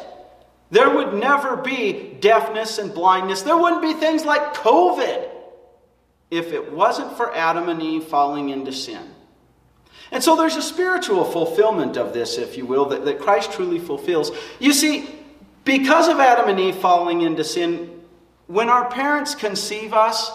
There 0.69 0.93
would 0.93 1.13
never 1.13 1.55
be 1.55 2.17
deafness 2.19 2.77
and 2.77 2.93
blindness. 2.93 3.43
There 3.43 3.55
wouldn't 3.55 3.81
be 3.81 3.93
things 3.93 4.25
like 4.25 4.53
COVID 4.53 5.29
if 6.29 6.51
it 6.51 6.73
wasn't 6.73 7.15
for 7.15 7.33
Adam 7.33 7.69
and 7.69 7.81
Eve 7.81 8.03
falling 8.03 8.49
into 8.49 8.73
sin. 8.73 9.15
And 10.11 10.21
so 10.21 10.35
there's 10.35 10.57
a 10.57 10.61
spiritual 10.61 11.23
fulfillment 11.23 11.97
of 11.97 12.13
this, 12.13 12.37
if 12.37 12.57
you 12.57 12.65
will, 12.65 12.85
that, 12.89 13.05
that 13.05 13.19
Christ 13.19 13.53
truly 13.53 13.79
fulfills. 13.79 14.31
You 14.59 14.73
see, 14.73 15.09
because 15.63 16.09
of 16.09 16.19
Adam 16.19 16.49
and 16.49 16.59
Eve 16.59 16.75
falling 16.75 17.21
into 17.21 17.43
sin, 17.43 18.01
when 18.47 18.69
our 18.69 18.89
parents 18.89 19.35
conceive 19.35 19.93
us, 19.93 20.31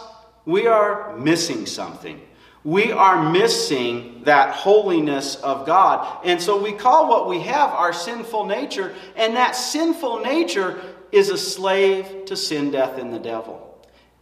we 0.47 0.67
are 0.67 1.15
missing 1.19 1.67
something. 1.67 2.23
We 2.65 2.91
are 2.91 3.31
missing 3.31 4.23
that 4.25 4.55
holiness 4.55 5.37
of 5.37 5.67
God. 5.67 6.25
And 6.25 6.41
so 6.41 6.61
we 6.61 6.73
call 6.73 7.09
what 7.09 7.29
we 7.29 7.41
have 7.41 7.71
our 7.71 7.93
sinful 7.93 8.47
nature, 8.47 8.95
and 9.15 9.37
that 9.37 9.55
sinful 9.55 10.21
nature 10.21 10.83
is 11.13 11.29
a 11.29 11.39
slave 11.39 12.25
to 12.27 12.37
sin, 12.37 12.71
death, 12.71 12.99
and 12.99 13.13
the 13.13 13.19
devil. 13.19 13.66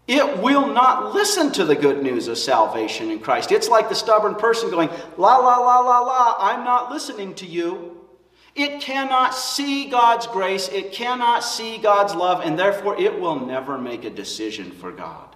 It 0.07 0.39
will 0.39 0.67
not 0.67 1.15
listen 1.15 1.51
to 1.53 1.65
the 1.65 1.75
good 1.75 2.03
news 2.03 2.29
of 2.29 2.37
salvation 2.37 3.11
in 3.11 3.21
Christ. 3.21 3.53
It's 3.53 3.69
like 3.69 3.89
the 3.89 3.95
stubborn 3.95 4.35
person 4.35 4.71
going, 4.71 4.91
la, 5.17 5.39
la, 5.39 5.57
la, 5.57 5.81
la, 5.81 6.01
la, 6.01 6.37
I'm 6.39 6.63
not 6.63 6.91
listening 6.91 7.35
to 7.37 7.47
you. 7.47 7.99
It 8.55 8.83
cannot 8.83 9.35
see 9.35 9.89
God's 9.89 10.27
grace, 10.27 10.69
it 10.69 10.93
cannot 10.93 11.43
see 11.43 11.79
God's 11.79 12.15
love, 12.15 12.43
and 12.45 12.59
therefore 12.59 13.01
it 13.01 13.19
will 13.19 13.47
never 13.47 13.79
make 13.79 14.05
a 14.05 14.11
decision 14.11 14.71
for 14.71 14.93
God. 14.93 15.35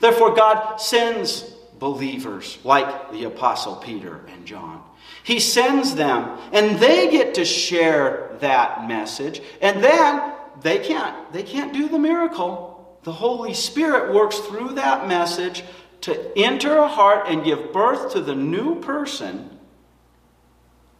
Therefore, 0.00 0.34
God 0.34 0.78
sends 0.78 1.42
believers 1.78 2.58
like 2.64 3.12
the 3.12 3.24
Apostle 3.24 3.76
Peter 3.76 4.24
and 4.28 4.46
John. 4.46 4.82
He 5.22 5.38
sends 5.38 5.94
them, 5.94 6.38
and 6.52 6.78
they 6.80 7.10
get 7.10 7.34
to 7.34 7.44
share 7.44 8.36
that 8.40 8.88
message, 8.88 9.40
and 9.60 9.84
then 9.84 10.32
they 10.62 10.78
can't, 10.78 11.32
they 11.32 11.42
can't 11.42 11.72
do 11.72 11.88
the 11.88 11.98
miracle 11.98 12.72
the 13.04 13.12
Holy 13.12 13.54
Spirit 13.54 14.14
works 14.14 14.38
through 14.38 14.74
that 14.74 15.08
message 15.08 15.64
to 16.02 16.38
enter 16.38 16.76
a 16.76 16.88
heart 16.88 17.26
and 17.28 17.44
give 17.44 17.72
birth 17.72 18.12
to 18.12 18.20
the 18.20 18.34
new 18.34 18.80
person 18.80 19.51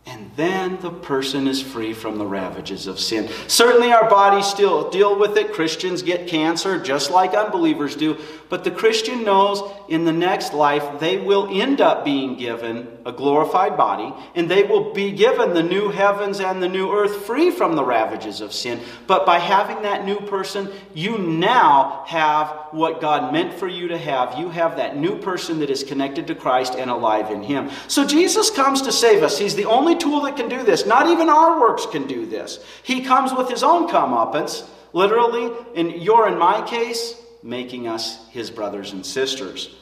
and 0.04 0.32
then 0.34 0.80
the 0.80 0.90
person 0.90 1.46
is 1.46 1.62
free 1.62 1.94
from 1.94 2.18
the 2.18 2.26
ravages 2.26 2.88
of 2.88 2.98
sin. 2.98 3.28
Certainly, 3.46 3.92
our 3.92 4.10
bodies 4.10 4.46
still 4.46 4.90
deal 4.90 5.16
with 5.16 5.36
it. 5.36 5.52
Christians 5.52 6.02
get 6.02 6.26
cancer 6.26 6.82
just 6.82 7.10
like 7.10 7.34
unbelievers 7.34 7.94
do. 7.94 8.18
But 8.52 8.64
the 8.64 8.70
Christian 8.70 9.24
knows 9.24 9.62
in 9.88 10.04
the 10.04 10.12
next 10.12 10.52
life 10.52 11.00
they 11.00 11.16
will 11.16 11.48
end 11.50 11.80
up 11.80 12.04
being 12.04 12.36
given 12.36 12.98
a 13.06 13.10
glorified 13.10 13.78
body 13.78 14.12
and 14.34 14.46
they 14.46 14.62
will 14.62 14.92
be 14.92 15.12
given 15.12 15.54
the 15.54 15.62
new 15.62 15.88
heavens 15.88 16.38
and 16.38 16.62
the 16.62 16.68
new 16.68 16.92
earth 16.92 17.24
free 17.24 17.50
from 17.50 17.76
the 17.76 17.84
ravages 17.84 18.42
of 18.42 18.52
sin. 18.52 18.78
But 19.06 19.24
by 19.24 19.38
having 19.38 19.82
that 19.84 20.04
new 20.04 20.20
person, 20.20 20.70
you 20.92 21.16
now 21.16 22.04
have 22.06 22.48
what 22.72 23.00
God 23.00 23.32
meant 23.32 23.54
for 23.54 23.68
you 23.68 23.88
to 23.88 23.96
have. 23.96 24.38
You 24.38 24.50
have 24.50 24.76
that 24.76 24.98
new 24.98 25.16
person 25.16 25.60
that 25.60 25.70
is 25.70 25.82
connected 25.82 26.26
to 26.26 26.34
Christ 26.34 26.74
and 26.74 26.90
alive 26.90 27.30
in 27.30 27.42
Him. 27.42 27.70
So 27.88 28.06
Jesus 28.06 28.50
comes 28.50 28.82
to 28.82 28.92
save 28.92 29.22
us. 29.22 29.38
He's 29.38 29.54
the 29.54 29.64
only 29.64 29.91
only 29.92 30.02
tool 30.02 30.22
that 30.22 30.36
can 30.36 30.48
do 30.48 30.62
this. 30.62 30.86
Not 30.86 31.08
even 31.08 31.28
our 31.28 31.60
works 31.60 31.86
can 31.86 32.06
do 32.06 32.26
this. 32.26 32.64
He 32.82 33.02
comes 33.02 33.32
with 33.32 33.48
his 33.48 33.62
own 33.62 33.88
comeuppance, 33.88 34.66
literally, 34.92 35.52
in 35.74 36.00
your 36.00 36.26
and 36.26 36.38
my 36.38 36.62
case, 36.62 37.14
making 37.42 37.88
us 37.88 38.28
his 38.30 38.50
brothers 38.50 38.92
and 38.92 39.04
sisters. 39.04 39.74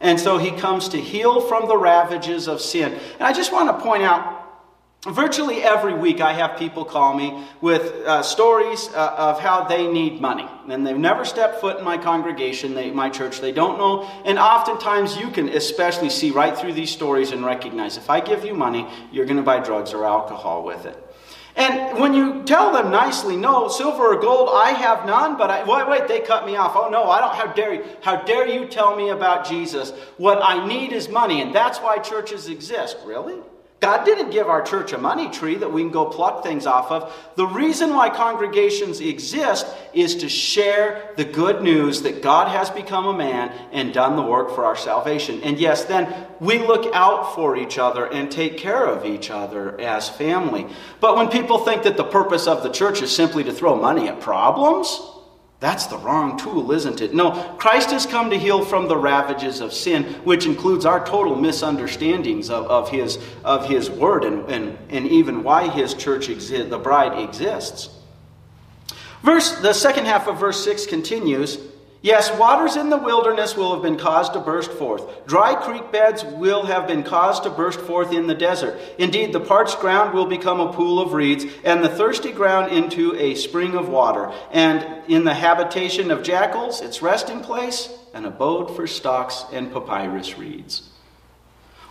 And 0.00 0.20
so 0.20 0.38
he 0.38 0.50
comes 0.52 0.90
to 0.90 1.00
heal 1.00 1.40
from 1.40 1.68
the 1.68 1.76
ravages 1.76 2.48
of 2.48 2.60
sin. 2.60 2.92
And 2.92 3.22
I 3.22 3.32
just 3.32 3.52
want 3.52 3.68
to 3.70 3.82
point 3.82 4.02
out 4.02 4.45
Virtually 5.08 5.62
every 5.62 5.94
week, 5.94 6.20
I 6.20 6.32
have 6.32 6.58
people 6.58 6.84
call 6.84 7.14
me 7.14 7.44
with 7.60 7.82
uh, 8.04 8.22
stories 8.22 8.88
uh, 8.88 9.14
of 9.16 9.40
how 9.40 9.62
they 9.64 9.86
need 9.86 10.20
money. 10.20 10.48
And 10.68 10.84
they've 10.84 10.96
never 10.96 11.24
stepped 11.24 11.60
foot 11.60 11.78
in 11.78 11.84
my 11.84 11.96
congregation, 11.96 12.74
they, 12.74 12.90
my 12.90 13.08
church, 13.08 13.40
they 13.40 13.52
don't 13.52 13.78
know. 13.78 14.02
And 14.24 14.36
oftentimes, 14.38 15.16
you 15.16 15.30
can 15.30 15.48
especially 15.50 16.10
see 16.10 16.32
right 16.32 16.56
through 16.56 16.72
these 16.72 16.90
stories 16.90 17.30
and 17.30 17.44
recognize 17.44 17.96
if 17.96 18.10
I 18.10 18.20
give 18.20 18.44
you 18.44 18.54
money, 18.54 18.86
you're 19.12 19.26
going 19.26 19.36
to 19.36 19.44
buy 19.44 19.60
drugs 19.60 19.92
or 19.92 20.04
alcohol 20.04 20.64
with 20.64 20.86
it. 20.86 21.00
And 21.54 21.98
when 21.98 22.12
you 22.12 22.42
tell 22.42 22.72
them 22.72 22.90
nicely, 22.90 23.36
no, 23.36 23.68
silver 23.68 24.14
or 24.14 24.20
gold, 24.20 24.50
I 24.52 24.70
have 24.72 25.06
none, 25.06 25.38
but 25.38 25.50
I, 25.50 25.62
wait, 25.64 25.88
wait, 25.88 26.08
they 26.08 26.20
cut 26.20 26.44
me 26.44 26.56
off. 26.56 26.72
Oh 26.74 26.90
no, 26.90 27.04
I 27.04 27.20
don't, 27.20 27.34
how 27.34 27.52
dare 27.54 27.74
you, 27.74 27.84
how 28.02 28.22
dare 28.24 28.46
you 28.46 28.66
tell 28.66 28.94
me 28.94 29.08
about 29.08 29.46
Jesus? 29.46 29.92
What 30.18 30.40
I 30.42 30.66
need 30.66 30.92
is 30.92 31.08
money, 31.08 31.40
and 31.40 31.54
that's 31.54 31.78
why 31.78 31.98
churches 31.98 32.48
exist. 32.48 32.98
Really? 33.06 33.36
God 33.78 34.06
didn't 34.06 34.30
give 34.30 34.48
our 34.48 34.62
church 34.62 34.94
a 34.94 34.98
money 34.98 35.30
tree 35.30 35.56
that 35.56 35.70
we 35.70 35.82
can 35.82 35.90
go 35.90 36.06
pluck 36.06 36.42
things 36.42 36.66
off 36.66 36.90
of. 36.90 37.12
The 37.34 37.46
reason 37.46 37.92
why 37.92 38.08
congregations 38.08 39.00
exist 39.00 39.66
is 39.92 40.16
to 40.16 40.30
share 40.30 41.10
the 41.16 41.24
good 41.24 41.62
news 41.62 42.00
that 42.02 42.22
God 42.22 42.48
has 42.48 42.70
become 42.70 43.06
a 43.06 43.16
man 43.16 43.52
and 43.72 43.92
done 43.92 44.16
the 44.16 44.22
work 44.22 44.54
for 44.54 44.64
our 44.64 44.76
salvation. 44.76 45.42
And 45.42 45.58
yes, 45.58 45.84
then 45.84 46.26
we 46.40 46.58
look 46.58 46.94
out 46.94 47.34
for 47.34 47.54
each 47.54 47.76
other 47.76 48.10
and 48.10 48.30
take 48.30 48.56
care 48.56 48.86
of 48.86 49.04
each 49.04 49.30
other 49.30 49.78
as 49.78 50.08
family. 50.08 50.66
But 51.00 51.16
when 51.16 51.28
people 51.28 51.58
think 51.58 51.82
that 51.82 51.98
the 51.98 52.04
purpose 52.04 52.46
of 52.46 52.62
the 52.62 52.70
church 52.70 53.02
is 53.02 53.14
simply 53.14 53.44
to 53.44 53.52
throw 53.52 53.76
money 53.76 54.08
at 54.08 54.20
problems, 54.22 55.00
that's 55.58 55.86
the 55.86 55.96
wrong 55.98 56.36
tool, 56.36 56.70
isn't 56.72 57.00
it? 57.00 57.14
No, 57.14 57.30
Christ 57.58 57.90
has 57.90 58.04
come 58.04 58.28
to 58.28 58.38
heal 58.38 58.62
from 58.62 58.88
the 58.88 58.96
ravages 58.96 59.60
of 59.60 59.72
sin, 59.72 60.04
which 60.24 60.44
includes 60.44 60.84
our 60.84 61.04
total 61.04 61.34
misunderstandings 61.34 62.50
of, 62.50 62.66
of, 62.66 62.90
his, 62.90 63.18
of 63.42 63.66
his 63.66 63.88
word 63.88 64.24
and, 64.24 64.44
and, 64.50 64.78
and 64.90 65.06
even 65.06 65.42
why 65.42 65.68
his 65.68 65.94
church 65.94 66.28
exists, 66.28 66.68
the 66.68 66.78
bride 66.78 67.18
exists. 67.18 67.88
Verse, 69.22 69.58
the 69.60 69.72
second 69.72 70.04
half 70.04 70.28
of 70.28 70.38
verse 70.38 70.62
6 70.62 70.86
continues 70.86 71.58
Yes, 72.02 72.30
waters 72.38 72.76
in 72.76 72.90
the 72.90 72.98
wilderness 72.98 73.56
will 73.56 73.72
have 73.74 73.82
been 73.82 73.96
caused 73.96 74.34
to 74.34 74.40
burst 74.40 74.70
forth. 74.70 75.26
Dry 75.26 75.54
creek 75.54 75.90
beds 75.90 76.24
will 76.24 76.64
have 76.66 76.86
been 76.86 77.02
caused 77.02 77.42
to 77.44 77.50
burst 77.50 77.80
forth 77.80 78.12
in 78.12 78.26
the 78.26 78.34
desert. 78.34 78.78
Indeed, 78.98 79.32
the 79.32 79.40
parched 79.40 79.80
ground 79.80 80.14
will 80.14 80.26
become 80.26 80.60
a 80.60 80.72
pool 80.72 81.00
of 81.00 81.14
reeds, 81.14 81.46
and 81.64 81.82
the 81.82 81.88
thirsty 81.88 82.32
ground 82.32 82.70
into 82.70 83.16
a 83.16 83.34
spring 83.34 83.74
of 83.74 83.88
water. 83.88 84.32
And 84.52 84.86
in 85.08 85.24
the 85.24 85.34
habitation 85.34 86.10
of 86.10 86.22
jackals, 86.22 86.80
its 86.80 87.02
resting 87.02 87.40
place, 87.40 87.88
an 88.14 88.24
abode 88.24 88.76
for 88.76 88.86
stalks 88.86 89.44
and 89.52 89.72
papyrus 89.72 90.38
reeds. 90.38 90.90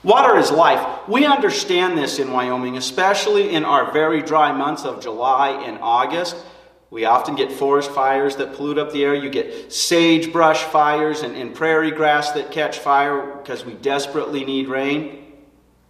Water 0.03 0.37
is 0.37 0.51
life. 0.51 1.07
We 1.07 1.25
understand 1.25 1.97
this 1.97 2.19
in 2.19 2.31
Wyoming, 2.31 2.77
especially 2.77 3.55
in 3.55 3.65
our 3.65 3.91
very 3.91 4.21
dry 4.21 4.51
months 4.51 4.85
of 4.85 5.01
July 5.01 5.49
and 5.49 5.79
August. 5.81 6.35
We 6.95 7.03
often 7.03 7.35
get 7.35 7.51
forest 7.51 7.91
fires 7.91 8.37
that 8.37 8.53
pollute 8.53 8.77
up 8.77 8.93
the 8.93 9.03
air. 9.03 9.13
You 9.13 9.29
get 9.29 9.73
sagebrush 9.73 10.63
fires 10.63 11.23
and, 11.23 11.35
and 11.35 11.53
prairie 11.53 11.91
grass 11.91 12.31
that 12.31 12.51
catch 12.51 12.79
fire 12.79 13.35
because 13.35 13.65
we 13.65 13.73
desperately 13.73 14.45
need 14.45 14.69
rain. 14.69 15.33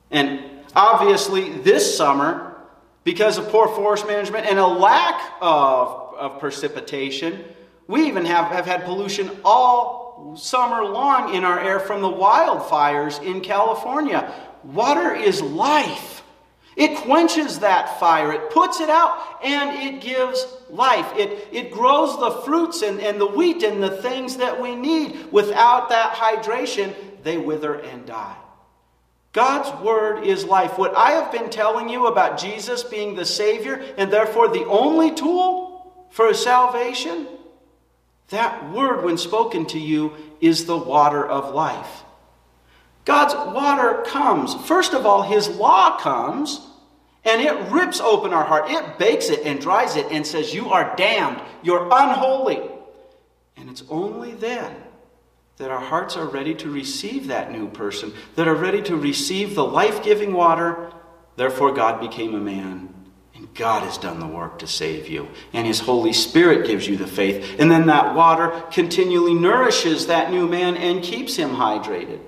And 0.09 0.39
obviously, 0.75 1.51
this 1.59 1.95
summer, 1.95 2.57
because 3.03 3.37
of 3.37 3.49
poor 3.49 3.67
forest 3.67 4.07
management 4.07 4.47
and 4.47 4.57
a 4.57 4.65
lack 4.65 5.21
of, 5.41 6.15
of 6.17 6.39
precipitation, 6.39 7.43
we 7.85 8.07
even 8.07 8.25
have, 8.25 8.47
have 8.47 8.65
had 8.65 8.83
pollution 8.83 9.29
all 9.45 10.35
summer 10.35 10.83
long 10.83 11.35
in 11.35 11.43
our 11.43 11.59
air 11.59 11.79
from 11.79 12.01
the 12.01 12.09
wildfires 12.09 13.21
in 13.21 13.41
California. 13.41 14.33
Water 14.63 15.13
is 15.13 15.39
life. 15.39 16.23
It 16.75 16.97
quenches 16.97 17.59
that 17.59 17.99
fire, 17.99 18.33
it 18.33 18.49
puts 18.49 18.81
it 18.81 18.89
out, 18.89 19.39
and 19.43 19.77
it 19.77 20.01
gives 20.01 20.45
life. 20.75 21.07
It, 21.15 21.47
it 21.51 21.71
grows 21.71 22.19
the 22.19 22.41
fruits 22.43 22.81
and, 22.81 22.99
and 22.99 23.19
the 23.19 23.27
wheat 23.27 23.63
and 23.63 23.81
the 23.81 23.97
things 24.01 24.37
that 24.37 24.61
we 24.61 24.75
need. 24.75 25.31
Without 25.31 25.89
that 25.89 26.13
hydration, 26.15 26.93
they 27.23 27.37
wither 27.37 27.75
and 27.75 28.05
die. 28.05 28.37
God's 29.33 29.83
word 29.83 30.23
is 30.23 30.45
life. 30.45 30.77
What 30.77 30.95
I 30.95 31.11
have 31.11 31.31
been 31.31 31.49
telling 31.49 31.89
you 31.89 32.07
about 32.07 32.37
Jesus 32.37 32.83
being 32.83 33.15
the 33.15 33.25
Savior 33.25 33.83
and 33.97 34.11
therefore 34.11 34.47
the 34.47 34.65
only 34.65 35.13
tool 35.13 36.05
for 36.09 36.33
salvation 36.33 37.27
that 38.29 38.71
word, 38.71 39.03
when 39.03 39.17
spoken 39.17 39.65
to 39.67 39.79
you, 39.79 40.13
is 40.41 40.65
the 40.65 40.77
water 40.77 41.25
of 41.25 41.53
life. 41.53 42.03
God's 43.03 43.35
water 43.53 44.03
comes. 44.07 44.55
First 44.67 44.93
of 44.93 45.05
all, 45.05 45.21
His 45.21 45.47
law 45.47 45.99
comes 45.99 46.65
and 47.25 47.41
it 47.41 47.71
rips 47.71 47.99
open 47.99 48.33
our 48.33 48.45
heart. 48.45 48.69
It 48.69 48.97
bakes 48.99 49.29
it 49.29 49.45
and 49.45 49.59
dries 49.59 49.95
it 49.95 50.05
and 50.11 50.25
says, 50.25 50.53
You 50.53 50.69
are 50.69 50.95
damned. 50.95 51.41
You're 51.63 51.85
unholy. 51.85 52.61
And 53.57 53.69
it's 53.69 53.83
only 53.89 54.33
then 54.33 54.75
that 55.57 55.71
our 55.71 55.79
hearts 55.79 56.17
are 56.17 56.27
ready 56.27 56.53
to 56.55 56.69
receive 56.69 57.27
that 57.27 57.51
new 57.51 57.69
person, 57.69 58.13
that 58.35 58.47
are 58.47 58.55
ready 58.55 58.81
to 58.83 58.95
receive 58.95 59.55
the 59.55 59.65
life 59.65 60.03
giving 60.03 60.33
water. 60.33 60.91
Therefore, 61.35 61.73
God 61.73 61.99
became 61.99 62.35
a 62.35 62.39
man 62.39 62.95
And 63.35 63.53
God 63.53 63.83
has 63.83 63.97
done 63.97 64.19
the 64.19 64.27
work 64.27 64.59
to 64.59 64.67
save 64.67 65.09
you, 65.09 65.27
and 65.51 65.67
His 65.67 65.81
Holy 65.81 66.13
Spirit 66.13 66.65
gives 66.65 66.87
you 66.87 66.95
the 66.95 67.05
faith. 67.05 67.59
And 67.59 67.69
then 67.69 67.87
that 67.87 68.15
water 68.15 68.63
continually 68.71 69.33
nourishes 69.33 70.07
that 70.07 70.31
new 70.31 70.47
man 70.47 70.77
and 70.77 71.03
keeps 71.03 71.35
him 71.35 71.49
hydrated. 71.49 72.21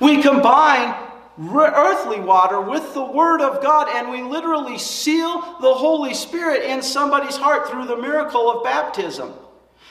We 0.00 0.22
combine 0.22 0.96
earthly 1.38 2.20
water 2.20 2.60
with 2.60 2.94
the 2.94 3.04
Word 3.04 3.40
of 3.40 3.62
God, 3.62 3.88
and 3.94 4.10
we 4.10 4.22
literally 4.22 4.78
seal 4.78 5.40
the 5.60 5.74
Holy 5.74 6.14
Spirit 6.14 6.62
in 6.62 6.82
somebody's 6.82 7.36
heart 7.36 7.68
through 7.68 7.86
the 7.86 7.96
miracle 7.96 8.50
of 8.50 8.64
baptism. 8.64 9.32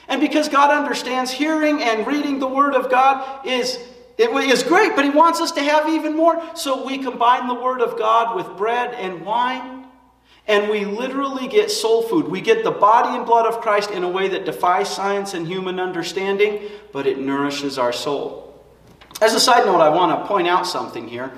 And 0.08 0.22
because 0.22 0.50
God 0.50 0.72
understands 0.72 1.32
hearing 1.32 1.82
and 1.82 2.06
reading 2.06 2.40
the 2.40 2.48
Word 2.48 2.76
of 2.76 2.90
God 2.90 3.46
is 3.46 3.80
it 4.16 4.30
is 4.30 4.62
great, 4.62 4.96
but 4.96 5.06
He 5.06 5.12
wants 5.12 5.42
us 5.42 5.52
to 5.54 5.64
have 5.64 5.90
even 5.90 6.16
more. 6.16 6.42
So 6.56 6.86
we 6.86 7.00
combine 7.00 7.48
the 7.48 7.56
Word 7.56 7.82
of 7.82 7.98
God 7.98 8.36
with 8.36 8.58
bread 8.58 8.94
and 8.94 9.26
wine 9.26 9.84
and 10.48 10.70
we 10.70 10.84
literally 10.84 11.48
get 11.48 11.72
soul 11.72 12.04
food. 12.04 12.28
We 12.28 12.42
get 12.42 12.64
the 12.64 12.72
body 12.72 13.16
and 13.16 13.26
blood 13.26 13.46
of 13.46 13.62
Christ 13.62 13.92
in 13.92 14.04
a 14.04 14.10
way 14.10 14.28
that 14.30 14.46
defies 14.46 14.94
science 14.94 15.34
and 15.34 15.48
human 15.48 15.80
understanding, 15.80 16.70
but 16.92 17.08
it 17.08 17.18
nourishes 17.18 17.78
our 17.78 17.94
soul. 17.94 18.53
As 19.24 19.34
a 19.34 19.40
side 19.40 19.66
note, 19.66 19.80
I 19.80 19.88
want 19.88 20.20
to 20.20 20.28
point 20.28 20.50
out 20.50 20.68
something 20.68 21.08
here. 21.08 21.32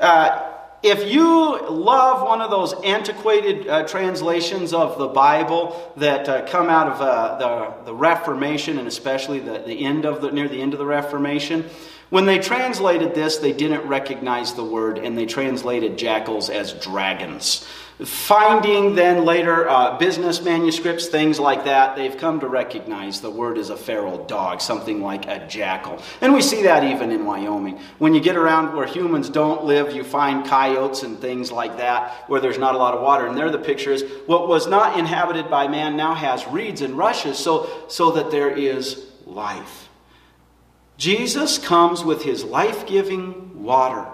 Uh, 0.00 0.54
if 0.82 1.08
you 1.08 1.68
love 1.70 2.26
one 2.26 2.40
of 2.40 2.50
those 2.50 2.74
antiquated 2.82 3.68
uh, 3.68 3.86
translations 3.86 4.72
of 4.72 4.98
the 4.98 5.06
Bible 5.06 5.92
that 5.98 6.28
uh, 6.28 6.44
come 6.46 6.68
out 6.68 6.88
of 6.88 7.00
uh, 7.00 7.38
the, 7.38 7.84
the 7.84 7.94
Reformation 7.94 8.76
and 8.76 8.88
especially 8.88 9.38
the, 9.38 9.60
the 9.60 9.84
end 9.84 10.04
of 10.04 10.20
the, 10.20 10.32
near 10.32 10.48
the 10.48 10.60
end 10.60 10.72
of 10.72 10.80
the 10.80 10.84
Reformation, 10.84 11.64
when 12.10 12.24
they 12.24 12.38
translated 12.38 13.14
this, 13.14 13.36
they 13.36 13.52
didn't 13.52 13.86
recognize 13.86 14.54
the 14.54 14.64
word 14.64 14.98
and 14.98 15.16
they 15.16 15.26
translated 15.26 15.98
jackals 15.98 16.48
as 16.48 16.72
dragons. 16.72 17.66
Finding 18.04 18.94
then 18.94 19.24
later 19.24 19.68
uh, 19.68 19.98
business 19.98 20.40
manuscripts, 20.40 21.08
things 21.08 21.40
like 21.40 21.64
that, 21.64 21.96
they've 21.96 22.16
come 22.16 22.38
to 22.38 22.46
recognize 22.46 23.20
the 23.20 23.30
word 23.30 23.58
is 23.58 23.70
a 23.70 23.76
feral 23.76 24.24
dog, 24.26 24.60
something 24.60 25.02
like 25.02 25.26
a 25.26 25.44
jackal. 25.48 26.00
And 26.20 26.32
we 26.32 26.40
see 26.40 26.62
that 26.62 26.84
even 26.84 27.10
in 27.10 27.26
Wyoming. 27.26 27.80
When 27.98 28.14
you 28.14 28.20
get 28.20 28.36
around 28.36 28.76
where 28.76 28.86
humans 28.86 29.28
don't 29.28 29.64
live, 29.64 29.92
you 29.92 30.04
find 30.04 30.46
coyotes 30.46 31.02
and 31.02 31.18
things 31.18 31.50
like 31.50 31.76
that 31.78 32.12
where 32.28 32.40
there's 32.40 32.58
not 32.58 32.76
a 32.76 32.78
lot 32.78 32.94
of 32.94 33.02
water. 33.02 33.26
And 33.26 33.36
there 33.36 33.50
the 33.50 33.58
picture 33.58 33.90
is 33.90 34.04
what 34.26 34.46
was 34.46 34.68
not 34.68 34.96
inhabited 34.96 35.50
by 35.50 35.66
man 35.66 35.96
now 35.96 36.14
has 36.14 36.46
reeds 36.46 36.82
and 36.82 36.96
rushes 36.96 37.36
so, 37.36 37.68
so 37.88 38.12
that 38.12 38.30
there 38.30 38.50
is 38.50 39.06
life. 39.26 39.87
Jesus 40.98 41.58
comes 41.58 42.04
with 42.04 42.24
his 42.24 42.44
life 42.44 42.86
giving 42.86 43.62
water. 43.62 44.04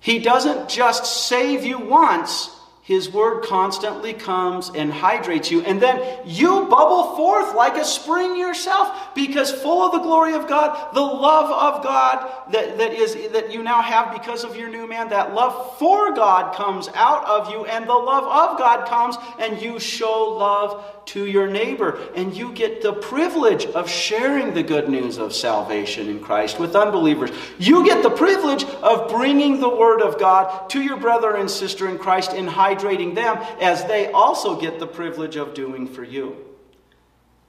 He 0.00 0.18
doesn't 0.18 0.68
just 0.68 1.28
save 1.28 1.62
you 1.64 1.78
once, 1.78 2.50
his 2.86 3.10
word 3.10 3.42
constantly 3.42 4.12
comes 4.12 4.70
and 4.70 4.92
hydrates 4.92 5.50
you, 5.50 5.60
and 5.62 5.82
then 5.82 6.20
you 6.24 6.66
bubble 6.66 7.16
forth 7.16 7.52
like 7.56 7.74
a 7.74 7.84
spring 7.84 8.36
yourself 8.36 9.12
because 9.12 9.50
full 9.50 9.84
of 9.84 9.90
the 9.90 9.98
glory 9.98 10.34
of 10.34 10.46
God, 10.46 10.94
the 10.94 11.00
love 11.00 11.50
of 11.50 11.82
God 11.82 12.52
that, 12.52 12.78
that, 12.78 12.92
is, 12.92 13.32
that 13.32 13.52
you 13.52 13.64
now 13.64 13.82
have 13.82 14.12
because 14.12 14.44
of 14.44 14.54
your 14.54 14.68
new 14.68 14.86
man, 14.86 15.08
that 15.08 15.34
love 15.34 15.76
for 15.80 16.14
God 16.14 16.54
comes 16.54 16.88
out 16.94 17.26
of 17.26 17.50
you, 17.50 17.64
and 17.64 17.88
the 17.88 17.92
love 17.92 18.22
of 18.22 18.56
God 18.56 18.86
comes, 18.86 19.16
and 19.40 19.60
you 19.60 19.80
show 19.80 20.36
love 20.38 20.84
to 21.06 21.26
your 21.26 21.46
neighbor. 21.46 21.98
And 22.14 22.36
you 22.36 22.52
get 22.52 22.82
the 22.82 22.92
privilege 22.92 23.66
of 23.66 23.88
sharing 23.88 24.54
the 24.54 24.62
good 24.62 24.88
news 24.88 25.18
of 25.18 25.32
salvation 25.32 26.08
in 26.08 26.20
Christ 26.20 26.58
with 26.58 26.76
unbelievers. 26.76 27.30
You 27.58 27.84
get 27.84 28.02
the 28.02 28.10
privilege 28.10 28.64
of 28.64 29.08
bringing 29.08 29.60
the 29.60 29.68
word 29.68 30.02
of 30.02 30.18
God 30.18 30.68
to 30.70 30.82
your 30.82 30.96
brother 30.96 31.36
and 31.36 31.50
sister 31.50 31.88
in 31.88 31.98
Christ 31.98 32.32
and 32.32 32.48
hydrating 32.76 33.14
them 33.14 33.38
as 33.60 33.84
they 33.84 34.10
also 34.12 34.60
get 34.60 34.78
the 34.78 34.86
privilege 34.86 35.36
of 35.36 35.54
doing 35.54 35.86
for 35.86 36.04
you. 36.04 36.36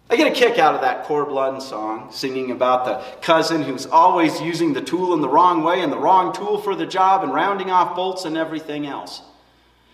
I 0.09 0.15
get 0.15 0.31
a 0.31 0.35
kick 0.35 0.57
out 0.57 0.73
of 0.73 0.81
that 0.81 1.03
Corb 1.03 1.29
Lund 1.29 1.61
song, 1.61 2.09
singing 2.11 2.51
about 2.51 2.85
the 2.85 3.21
cousin 3.21 3.61
who's 3.61 3.85
always 3.85 4.39
using 4.39 4.71
the 4.71 4.81
tool 4.81 5.13
in 5.13 5.19
the 5.19 5.27
wrong 5.27 5.63
way 5.63 5.81
and 5.81 5.91
the 5.91 5.99
wrong 5.99 6.33
tool 6.33 6.59
for 6.59 6.75
the 6.75 6.85
job 6.85 7.23
and 7.23 7.33
rounding 7.33 7.71
off 7.71 7.93
bolts 7.93 8.23
and 8.23 8.37
everything 8.37 8.87
else. 8.87 9.21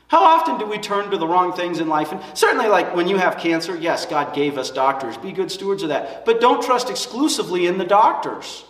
How 0.10 0.24
often 0.24 0.60
do 0.60 0.68
we 0.68 0.78
turn 0.78 1.10
to 1.10 1.18
the 1.18 1.28
wrong 1.28 1.54
things 1.54 1.80
in 1.80 1.90
life? 1.90 2.12
And 2.12 2.22
certainly, 2.38 2.68
like 2.68 2.96
when 2.96 3.08
you 3.08 3.18
have 3.18 3.40
cancer, 3.40 3.76
yes, 3.76 4.06
God 4.06 4.36
gave 4.36 4.60
us 4.60 4.70
doctors. 4.70 5.18
Be 5.18 5.32
good 5.32 5.52
stewards 5.52 5.82
of 5.82 5.90
that. 5.90 6.26
But 6.26 6.40
don't 6.40 6.62
trust 6.62 6.92
exclusively 6.92 7.66
in 7.66 7.80
the 7.80 7.86
doctors. 7.86 8.66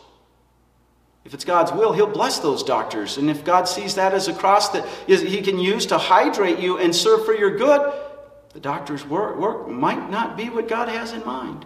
If 1.25 1.33
it's 1.33 1.45
God's 1.45 1.71
will, 1.71 1.93
He'll 1.93 2.07
bless 2.07 2.39
those 2.39 2.63
doctors. 2.63 3.17
And 3.17 3.29
if 3.29 3.45
God 3.45 3.67
sees 3.67 3.95
that 3.95 4.13
as 4.13 4.27
a 4.27 4.33
cross 4.33 4.69
that 4.69 4.85
He 5.07 5.41
can 5.41 5.57
use 5.57 5.85
to 5.87 5.97
hydrate 5.97 6.59
you 6.59 6.77
and 6.77 6.95
serve 6.95 7.25
for 7.25 7.33
your 7.33 7.57
good, 7.57 7.93
the 8.53 8.59
doctor's 8.59 9.05
work, 9.05 9.37
work 9.37 9.67
might 9.67 10.09
not 10.09 10.37
be 10.37 10.49
what 10.49 10.67
God 10.67 10.89
has 10.89 11.13
in 11.13 11.25
mind. 11.25 11.65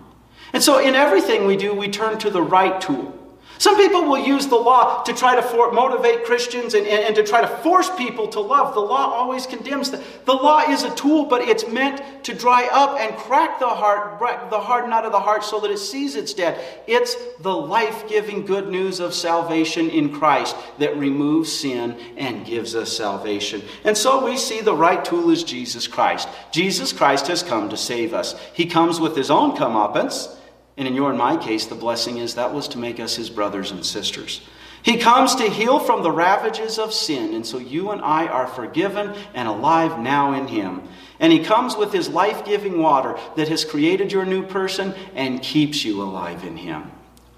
And 0.54 0.64
so, 0.64 0.80
in 0.80 0.96
everything 0.96 1.46
we 1.46 1.58
do, 1.58 1.74
we 1.74 1.90
turn 1.90 2.18
to 2.20 2.30
the 2.30 2.42
right 2.42 2.80
tool. 2.80 3.14
Some 3.60 3.76
people 3.78 4.04
will 4.04 4.20
use 4.20 4.48
the 4.48 4.56
law 4.56 5.02
to 5.04 5.14
try 5.14 5.36
to 5.36 5.42
for, 5.42 5.72
motivate 5.72 6.26
Christians 6.26 6.74
and, 6.74 6.86
and, 6.86 7.06
and, 7.06 7.16
to 7.16 7.24
try 7.24 7.42
to 7.42 7.48
force 7.48 7.90
people 7.96 8.28
to 8.30 8.40
love. 8.40 8.74
The 8.74 8.80
law 8.80 9.12
always 9.14 9.48
condemns. 9.48 9.92
The, 9.92 10.04
the 10.26 10.34
law 10.34 10.70
is 10.70 10.84
a 10.84 10.94
tool, 10.96 11.26
but 11.26 11.42
it's 11.42 11.68
meant 11.68 12.02
to 12.26 12.34
dry 12.34 12.70
up 12.72 13.00
and 13.00 13.16
crack 13.18 13.60
the 13.60 13.70
heart, 13.70 14.20
the 14.50 14.60
harden 14.60 14.94
out 14.94 15.06
of 15.06 15.12
the 15.12 15.20
heart 15.20 15.44
so 15.44 15.60
that 15.62 15.72
it 15.72 15.80
sees 15.80 16.16
its 16.16 16.34
dead. 16.34 16.60
It's 16.88 17.16
the 17.40 17.56
life 17.56 18.08
giving 18.08 18.46
good 18.46 18.70
news 18.70 19.00
of 19.00 19.14
salvation 19.14 19.90
in 19.90 20.14
Christ 20.14 20.56
that 20.78 20.96
removes 20.98 21.52
sin 21.52 21.98
and 22.18 22.46
gives 22.46 22.76
us 22.76 22.96
salvation. 22.96 23.62
And 23.84 23.98
so 23.98 24.24
we 24.24 24.38
see 24.38 24.62
the 24.62 24.76
right 24.76 25.04
tool 25.04 25.32
is 25.32 25.44
Jesus 25.44 25.88
Christ. 25.88 26.30
Jesus 26.52 26.94
Christ 26.94 27.28
has 27.28 27.44
come 27.44 27.70
to 27.70 27.78
save 27.78 28.14
us. 28.14 28.36
He 28.54 28.66
comes 28.66 29.00
with 29.00 29.16
his 29.16 29.32
own 29.32 29.56
comeuppance. 29.56 30.36
And 30.78 30.88
in 30.88 30.94
your 30.94 31.10
and 31.10 31.18
my 31.18 31.38
case, 31.38 31.66
the 31.66 31.76
blessing 31.76 32.18
is 32.18 32.36
that 32.36 32.54
was 32.54 32.68
to 32.70 32.78
make 32.78 33.00
us 33.00 33.16
his 33.16 33.30
brothers 33.30 33.72
and 33.72 33.86
sisters. 33.86 34.42
He 34.84 34.98
comes 34.98 35.36
to 35.36 35.50
heal 35.50 35.80
from 35.80 36.04
the 36.04 36.12
ravages 36.12 36.78
of 36.78 36.94
sin, 36.94 37.34
and 37.34 37.46
so 37.46 37.58
you 37.58 37.92
and 37.92 38.02
I 38.02 38.28
are 38.28 38.48
forgiven 38.48 39.14
and 39.34 39.48
alive 39.48 40.00
now 40.00 40.34
in 40.34 40.48
him. 40.48 40.84
And 41.20 41.34
he 41.34 41.40
comes 41.40 41.76
with 41.76 41.92
his 41.92 42.08
life 42.08 42.46
giving 42.46 42.80
water 42.80 43.18
that 43.36 43.50
has 43.50 43.66
created 43.66 44.12
your 44.12 44.26
new 44.26 44.46
person 44.46 44.94
and 45.16 45.42
keeps 45.42 45.84
you 45.84 46.02
alive 46.02 46.44
in 46.44 46.56
him. 46.56 46.92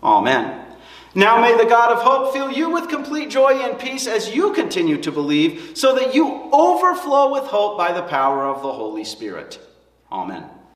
Amen. 0.04 0.66
Now 1.16 1.42
may 1.42 1.58
the 1.58 1.68
God 1.68 1.92
of 1.92 2.04
hope 2.04 2.34
fill 2.34 2.52
you 2.52 2.70
with 2.70 2.90
complete 2.90 3.30
joy 3.30 3.54
and 3.54 3.80
peace 3.80 4.06
as 4.06 4.36
you 4.36 4.54
continue 4.54 5.02
to 5.02 5.12
believe, 5.12 5.72
so 5.76 5.96
that 5.96 6.14
you 6.14 6.50
overflow 6.52 7.32
with 7.32 7.46
hope 7.46 7.78
by 7.78 7.94
the 7.94 8.04
power 8.04 8.46
of 8.46 8.62
the 8.62 8.72
Holy 8.72 9.06
Spirit. 9.06 9.60
Amen. 10.12 10.44